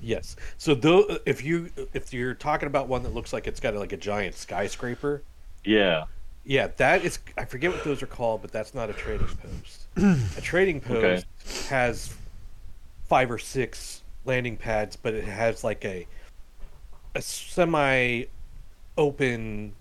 [0.00, 0.36] Yes.
[0.56, 3.92] So though, if you if you're talking about one that looks like it's got like
[3.92, 5.22] a giant skyscraper,
[5.64, 6.04] Yeah,
[6.44, 7.18] yeah, that is.
[7.36, 9.86] I forget what those are called, but that's not a trading post.
[10.38, 11.26] a trading post
[11.68, 12.14] has
[13.08, 16.06] five or six landing pads, but it has like a
[17.14, 18.24] a semi
[18.96, 19.72] open,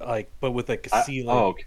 [0.00, 1.36] like, but with like a ceiling.
[1.36, 1.64] oh, okay.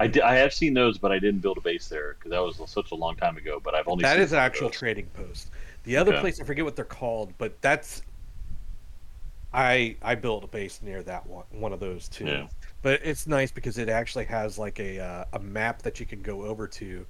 [0.00, 2.40] I did, I have seen those, but I didn't build a base there because that
[2.40, 3.60] was such a long time ago.
[3.62, 4.78] But I've only that is an actual those.
[4.78, 5.50] trading post.
[5.84, 6.20] The other Okay.
[6.20, 8.02] place I forget what they're called, but that's
[9.52, 12.26] I I built a base near that one one of those too.
[12.26, 12.46] Yeah.
[12.82, 16.22] But it's nice because it actually has like a uh, a map that you can
[16.22, 17.06] go over to,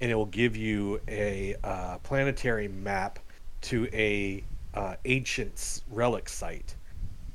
[0.00, 3.18] and it will give you a uh, planetary map
[3.62, 6.74] to a uh, ancient relic site,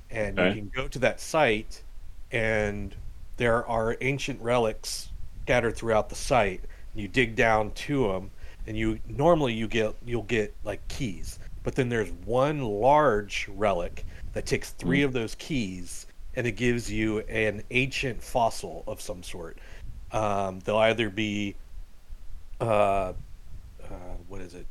[0.10, 0.56] and Okay.
[0.56, 1.84] you can go to that site,
[2.32, 2.96] and
[3.38, 5.10] there are ancient relics
[5.44, 6.62] scattered throughout the site.
[6.94, 8.32] You dig down to them,
[8.68, 11.40] and you normally you get you'll get like keys.
[11.64, 16.06] but then there's one large relic that takes three of those keys
[16.36, 19.58] and it gives you an ancient fossil of some sort.
[20.12, 21.56] Um, they'll either be,
[22.60, 23.14] uh,
[23.84, 24.66] uh, what is it?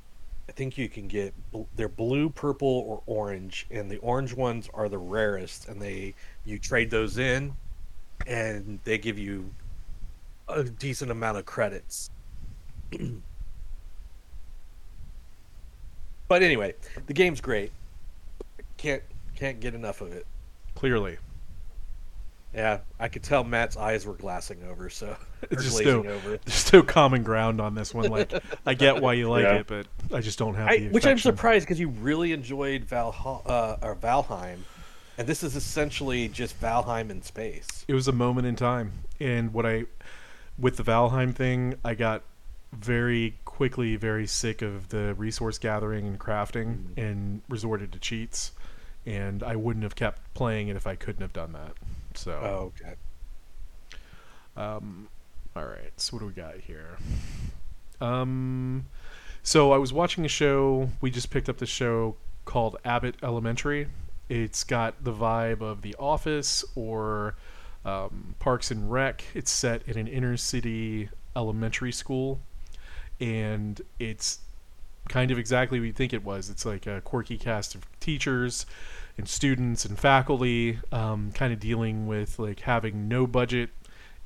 [0.49, 1.33] I think you can get
[1.75, 6.59] they're blue, purple, or orange, and the orange ones are the rarest, and they you
[6.59, 7.55] trade those in,
[8.27, 9.51] and they give you
[10.49, 12.11] a decent amount of credits.
[16.29, 16.75] but anyway,
[17.07, 17.73] the game's great.
[18.77, 19.03] Can't
[19.37, 20.27] can't get enough of it.
[20.75, 21.19] Clearly,
[22.55, 25.17] Yeah, I could tell Matt's eyes were glassing over, so
[25.51, 26.37] it's just glazing no, over.
[26.45, 28.11] there's no common ground on this one.
[28.11, 28.33] Like,
[28.67, 29.57] I get why you like Yeah.
[29.57, 30.89] it, but I just don't have I, the.
[30.91, 34.59] which I'm surprised because you really enjoyed Val uh, or Valheim,
[35.19, 37.85] and this is essentially just Valheim in space.
[37.89, 39.85] It was a moment in time, and what I,
[40.59, 42.23] with the Valheim thing, I got
[42.73, 46.99] very quickly very sick of the resource gathering and crafting, Mhm.
[46.99, 48.53] and resorted to cheats,
[49.07, 51.73] and I wouldn't have kept playing it if I couldn't have done that.
[52.15, 52.33] So.
[52.33, 52.95] Oh, okay.
[54.57, 55.09] Um,
[55.57, 55.93] all right.
[55.97, 56.97] So what do we got here?
[58.01, 58.87] Um,
[59.43, 60.91] so I was watching a show.
[61.01, 63.89] We just picked up the show called Abbott Elementary.
[64.29, 67.37] It's got the vibe of The Office or
[67.85, 69.25] um, Parks and Rec.
[69.35, 72.41] It's set in an inner city elementary school,
[73.21, 74.39] and it's
[75.09, 76.49] kind of exactly what you think it was.
[76.49, 78.65] It's like a quirky cast of teachers
[79.19, 83.71] and students and faculty, um, kind of dealing with like having no budget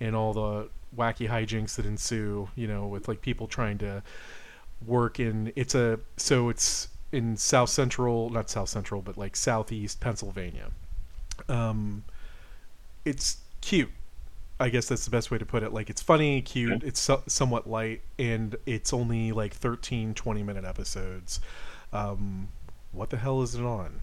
[0.01, 2.49] and all the wacky hijinks that ensue.
[2.55, 4.03] You know, with like people trying to
[4.87, 5.53] work in.
[5.57, 10.71] It's a so it's in South Central, not South Central, but like Southeast Pennsylvania.
[11.49, 12.05] Um,
[13.05, 13.91] it's cute.
[14.61, 15.73] I guess that's the best way to put it.
[15.73, 20.65] Like it's funny, cute, it's so- somewhat light, and it's only like 13, 20 minute
[20.65, 21.41] episodes.
[21.93, 22.49] Um,
[22.93, 24.01] what the hell is it on?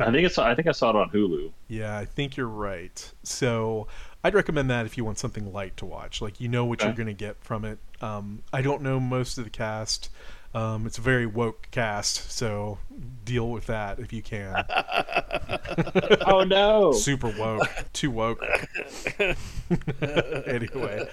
[0.00, 0.38] I think it's.
[0.38, 1.52] I think I saw it on Hulu.
[1.68, 3.12] Yeah, I think you're right.
[3.22, 3.88] So
[4.24, 6.22] I'd recommend that if you want something light to watch.
[6.22, 7.78] Like you know what you're going to get from it.
[8.00, 10.10] Um, I don't know most of the cast.
[10.56, 12.78] Um, it's a very woke cast, so
[13.26, 14.64] deal with that if you can.
[16.26, 16.92] Oh no!
[16.92, 18.42] Super woke, too woke.
[20.46, 21.06] anyway,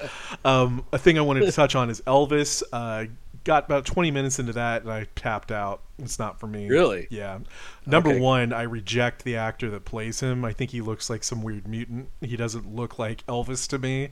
[0.46, 2.64] um, a thing I wanted to touch on is Elvis.
[2.72, 3.06] Uh,
[3.44, 5.82] got about 20 minutes into that and I tapped out.
[6.00, 6.70] It's not for me.
[6.70, 7.08] Really?
[7.10, 7.40] Yeah.
[7.86, 8.20] Number Okay.
[8.20, 10.46] one, I reject the actor that plays him.
[10.46, 12.10] I think he looks like some weird mutant.
[12.22, 14.10] He doesn't look like Elvis to me,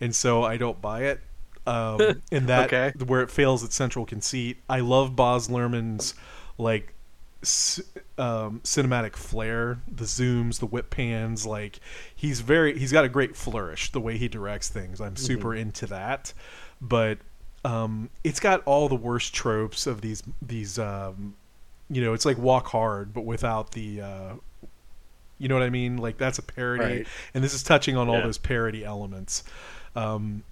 [0.00, 1.20] and so I don't buy it.
[1.66, 2.92] Um, and that Okay.
[3.04, 4.58] where it fails its central conceit.
[4.68, 6.14] I love Baz Luhrmann's
[6.58, 6.92] like
[7.42, 7.82] c-
[8.18, 11.46] um, cinematic flair, the zooms, the whip pans.
[11.46, 11.80] Like
[12.14, 15.00] he's very, he's got a great flourish the way he directs things.
[15.00, 16.32] I'm super into that,
[16.80, 17.18] but
[17.64, 20.78] um, it's got all the worst tropes of these these.
[20.78, 21.34] Um,
[21.90, 24.00] you know, it's like Walk Hard, but without the.
[24.02, 24.32] Uh,
[25.38, 25.96] you know what I mean?
[25.96, 27.06] Like that's a parody, Right.
[27.34, 28.24] and this is touching on all Yeah.
[28.24, 29.42] those parody elements.
[29.96, 30.44] Um,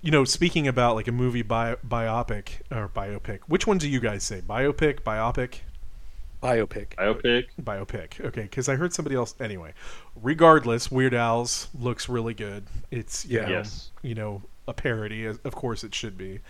[0.00, 4.00] you know, speaking about like a movie bio, biopic or biopic, which one do you
[4.00, 4.40] guys say?
[4.40, 5.60] Biopic, biopic?
[6.42, 6.90] Biopic.
[6.96, 7.46] Biopic.
[7.60, 8.24] biopic.
[8.24, 9.34] Okay, because I heard somebody else.
[9.40, 9.72] Anyway,
[10.22, 12.66] regardless, Weird Al's looks really good.
[12.92, 13.46] It's you Yeah.
[13.46, 13.90] know, Yes.
[14.02, 15.24] you know a parody.
[15.26, 16.40] Of course, it should be.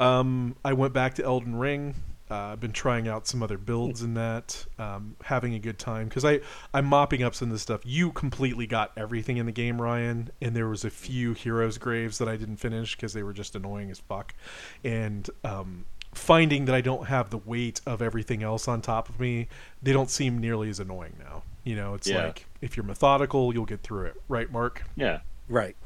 [0.00, 1.94] Um, I went back to Elden Ring.
[2.30, 6.08] Uh, I've been trying out some other builds in that, um, having a good time
[6.08, 6.40] because I
[6.74, 7.82] I'm mopping up some of this stuff.
[7.84, 12.18] You completely got everything in the game, Ryan, and there was a few heroes' graves
[12.18, 14.34] that I didn't finish because they were just annoying as fuck,
[14.82, 19.20] and um, finding that I don't have the weight of everything else on top of
[19.20, 19.46] me,
[19.82, 21.42] they don't seem nearly as annoying now.
[21.62, 22.24] You know, it's Yeah.
[22.26, 24.82] like if you're methodical, you'll get through it, right, Mark?
[24.96, 25.20] Yeah.
[25.48, 25.76] Right.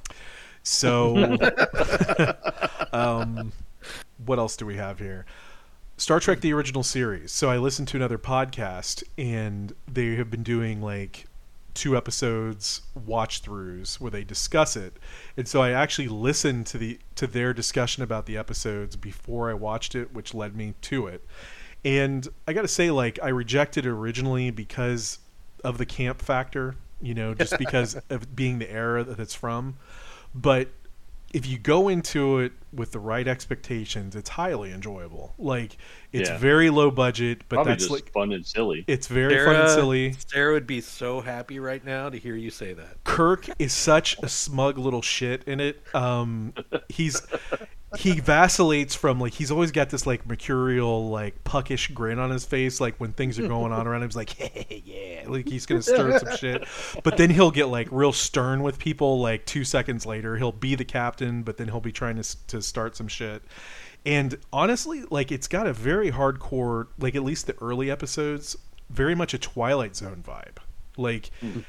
[0.62, 1.36] So,
[2.93, 3.53] um,
[4.24, 5.26] what else do we have here?
[6.01, 7.30] Star Trek: The Original Series.
[7.30, 11.26] So I listened to another podcast, and they have been doing like
[11.74, 14.96] two episodes watch throughs where they discuss it.
[15.36, 19.53] And so I actually listened to the to their discussion about the episodes before I
[19.53, 21.22] watched it, which led me to it.
[21.84, 25.18] And I got to say, like, I rejected it originally because
[25.62, 29.76] of the camp factor, you know, just because of being the era that it's from.
[30.34, 30.68] But
[31.33, 35.35] if you go into it with the right expectations, it's highly enjoyable.
[35.39, 35.76] Like,
[36.12, 36.39] it's Yeah.
[36.39, 38.85] very low budget, but Probably that's just like fun and silly.
[38.87, 40.14] it's very fun and silly.
[40.28, 43.03] Sarah would be so happy right now to hear you say that.
[43.05, 45.83] Kirk is such a smug little shit in it.
[45.95, 46.53] Um,
[46.89, 47.22] he's
[47.97, 52.45] he vacillates from like he's always got this like mercurial like puckish grin on his
[52.45, 54.31] face like when things are going on around him he's like
[55.23, 56.64] yeah like he's gonna stir some shit.
[57.03, 60.37] But then he'll get like real stern with people like two seconds later.
[60.37, 63.43] He'll be the captain but then he'll be trying to, to start some shit.
[64.05, 68.57] And honestly, like it's got a very hardcore, like at least the early episodes,
[68.89, 70.59] very much a Twilight Zone vibe.
[70.97, 71.61] Like mm-hmm.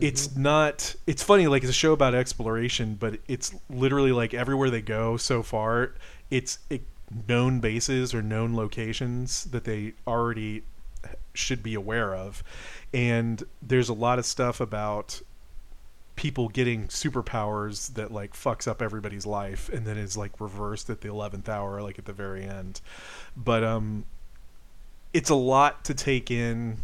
[0.00, 0.42] it's mm-hmm.
[0.42, 4.82] not it's funny like it's a show about exploration, but it's literally like everywhere they
[4.82, 5.94] go so far,
[6.30, 6.82] it's it,
[7.26, 10.62] known bases or known locations that they already
[11.38, 12.42] should be aware of.
[12.92, 15.22] And there's a lot of stuff about
[16.16, 21.00] people getting superpowers that like fucks up everybody's life and then is like reversed at
[21.00, 22.80] the 11th hour like at the very end
[23.36, 24.04] but um
[25.12, 26.76] it's a lot to take in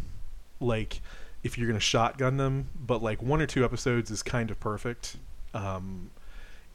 [0.61, 1.01] like
[1.43, 5.17] if you're gonna shotgun them but like one or two episodes is kind of perfect
[5.53, 6.09] um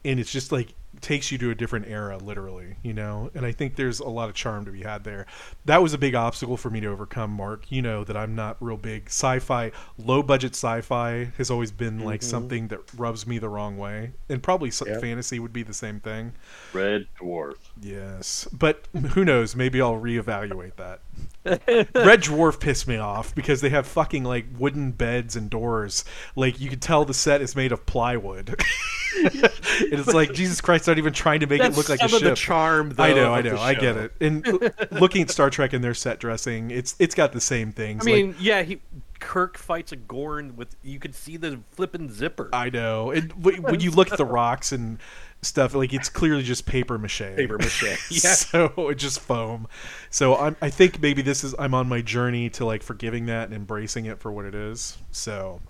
[0.05, 3.29] and it's just like takes you to a different era literally you know?
[3.33, 5.25] And i think there's a lot of charm to be had there.
[5.65, 7.71] That was a big obstacle for me to overcome mark.
[7.71, 9.71] You know that i'm not real big sci-fi.
[9.97, 12.25] Low budget sci-fi has always been like Mhm.
[12.25, 14.11] something that rubs me the wrong way.
[14.29, 14.99] And probably s Yep.
[15.01, 16.33] fantasy would be the same thing.
[16.73, 17.55] Red Dwarf.
[17.79, 18.47] yes.
[18.51, 19.55] But who knows?
[19.55, 20.99] Maybe i'll reevaluate that
[21.45, 26.59] red dwarf pissed me off because they have fucking like wooden beds and doors like
[26.59, 29.29] you could tell the set is made of plywood and
[29.79, 32.15] it's like jesus christ not even trying to make That's it look like some a
[32.15, 32.89] of the charm.
[32.91, 34.13] Though, I know, I know, I get it.
[34.19, 38.03] And looking at Star Trek and their set dressing, it's it's got the same things.
[38.03, 38.81] I mean, yeah, he
[39.19, 42.49] Kirk fights a Gorn with you could see the flipping zipper.
[42.53, 43.11] I know.
[43.11, 44.99] And when you look at the rocks and
[45.41, 47.35] stuff, like it's clearly just paper mache.
[47.35, 47.83] Paper mache.
[48.11, 48.33] Yeah.
[48.33, 49.67] so it's just foam.
[50.09, 53.45] So I'm, I think maybe this is I'm on my journey to like forgiving that
[53.45, 54.97] and embracing it for what it is.
[55.11, 55.61] So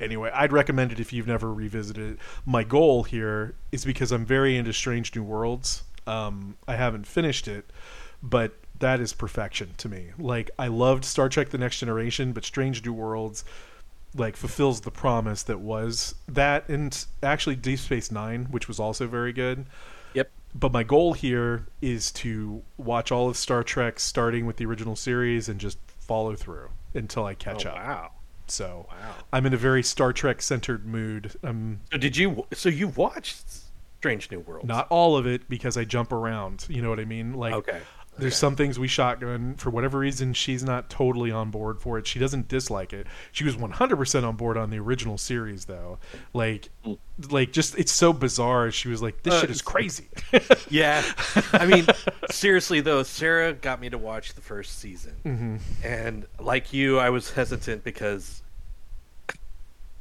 [0.00, 2.18] anyway, I'd recommend it if you've never revisited it.
[2.44, 5.84] My goal here is because I'm very into Strange New Worlds.
[6.06, 7.70] Um, I haven't finished it,
[8.22, 10.08] but that is perfection to me.
[10.18, 13.44] Like I loved Star Trek: The Next Generation, but Strange New Worlds
[14.14, 19.06] like fulfills the promise that was that, and actually Deep Space Nine, which was also
[19.06, 19.66] very good
[20.14, 20.30] Yep.
[20.54, 24.96] but my goal here is to watch all of Star Trek starting with the original
[24.96, 27.76] series and just follow through until I catch oh, up.
[27.76, 28.10] wow.
[28.46, 29.14] So Wow.
[29.32, 31.32] I'm in a very Star Trek centered mood.
[31.42, 32.46] I'm So did you?
[32.54, 33.44] So you watched
[33.98, 34.66] Strange New Worlds?
[34.66, 36.64] not all of it because I jump around.
[36.70, 37.34] You know what I mean?
[37.34, 37.80] Like okay.
[38.18, 42.06] There's some things we shotgun for whatever reason she's not totally on board for it.
[42.06, 43.06] She doesn't dislike it.
[43.32, 45.98] She was 100% on board on the original series though.
[46.32, 46.68] Like
[47.30, 48.70] like just it's so bizarre.
[48.70, 50.08] She was like this Uh, shit is crazy.
[50.68, 51.02] Yeah.
[51.52, 51.86] I mean,
[52.30, 55.56] seriously though, Sarah got me to watch the first season, Mm-hmm.
[55.84, 58.42] and like you, I was hesitant because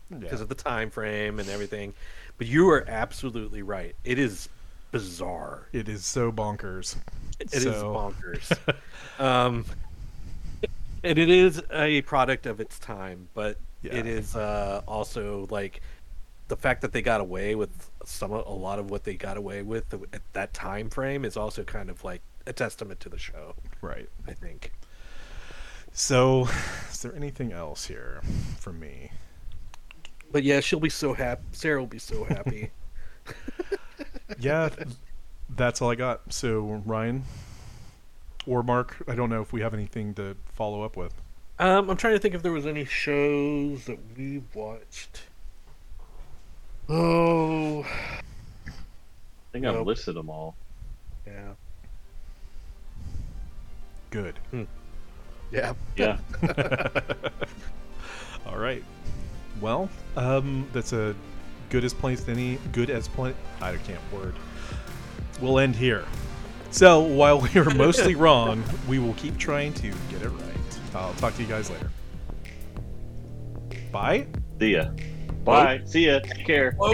[0.09, 0.18] Yeah.
[0.20, 1.93] because of the time frame and everything.
[2.38, 3.95] But you are absolutely right.
[4.03, 4.47] It is
[4.91, 5.68] bizarre.
[5.74, 6.95] It is so bonkers.
[7.39, 8.57] It is So- bonkers.
[9.19, 9.65] um,
[11.03, 13.95] and it is a product of its time, but Yeah.
[13.95, 15.81] it is uh, also like
[16.47, 19.61] the fact that they got away with some a lot of what they got away
[19.61, 23.53] with at that time frame is also kind of like a testament to the show.
[23.81, 24.09] Right.
[24.27, 24.71] I think.
[25.93, 26.47] So,
[26.91, 28.21] is there anything else here
[28.59, 29.11] for me?
[30.31, 31.41] But yeah, she'll be so happy.
[31.51, 32.71] Sarah will be so happy.
[34.39, 34.69] Yeah,
[35.56, 36.34] that's all I got.
[36.34, 37.24] So, Ryan
[38.45, 41.14] or Mark, I don't know if we have anything to follow up with.
[41.60, 45.22] um, I'm trying to think if there was any shows that we watched.
[46.89, 48.72] Oh, I
[49.52, 49.88] think I've Nope.
[49.88, 50.56] listed them all.
[51.26, 51.54] yeah,
[54.10, 54.39] Good.
[55.52, 55.74] yeah.
[55.98, 56.18] Yeah.
[58.45, 58.84] All right.
[59.60, 61.14] Well, um, that's a
[61.70, 63.36] good as placed any good as plenty.
[63.62, 64.36] I can't word.
[65.41, 66.05] We'll end here.
[66.71, 70.43] So while we are mostly wrong, we will keep trying to get it right.
[70.95, 71.89] I'll talk to you guys later.
[73.91, 74.27] Bye.
[74.59, 74.89] See ya.
[75.43, 75.81] Bye.
[75.85, 76.19] See ya.
[76.19, 76.76] Take care.
[76.80, 76.93] Oh.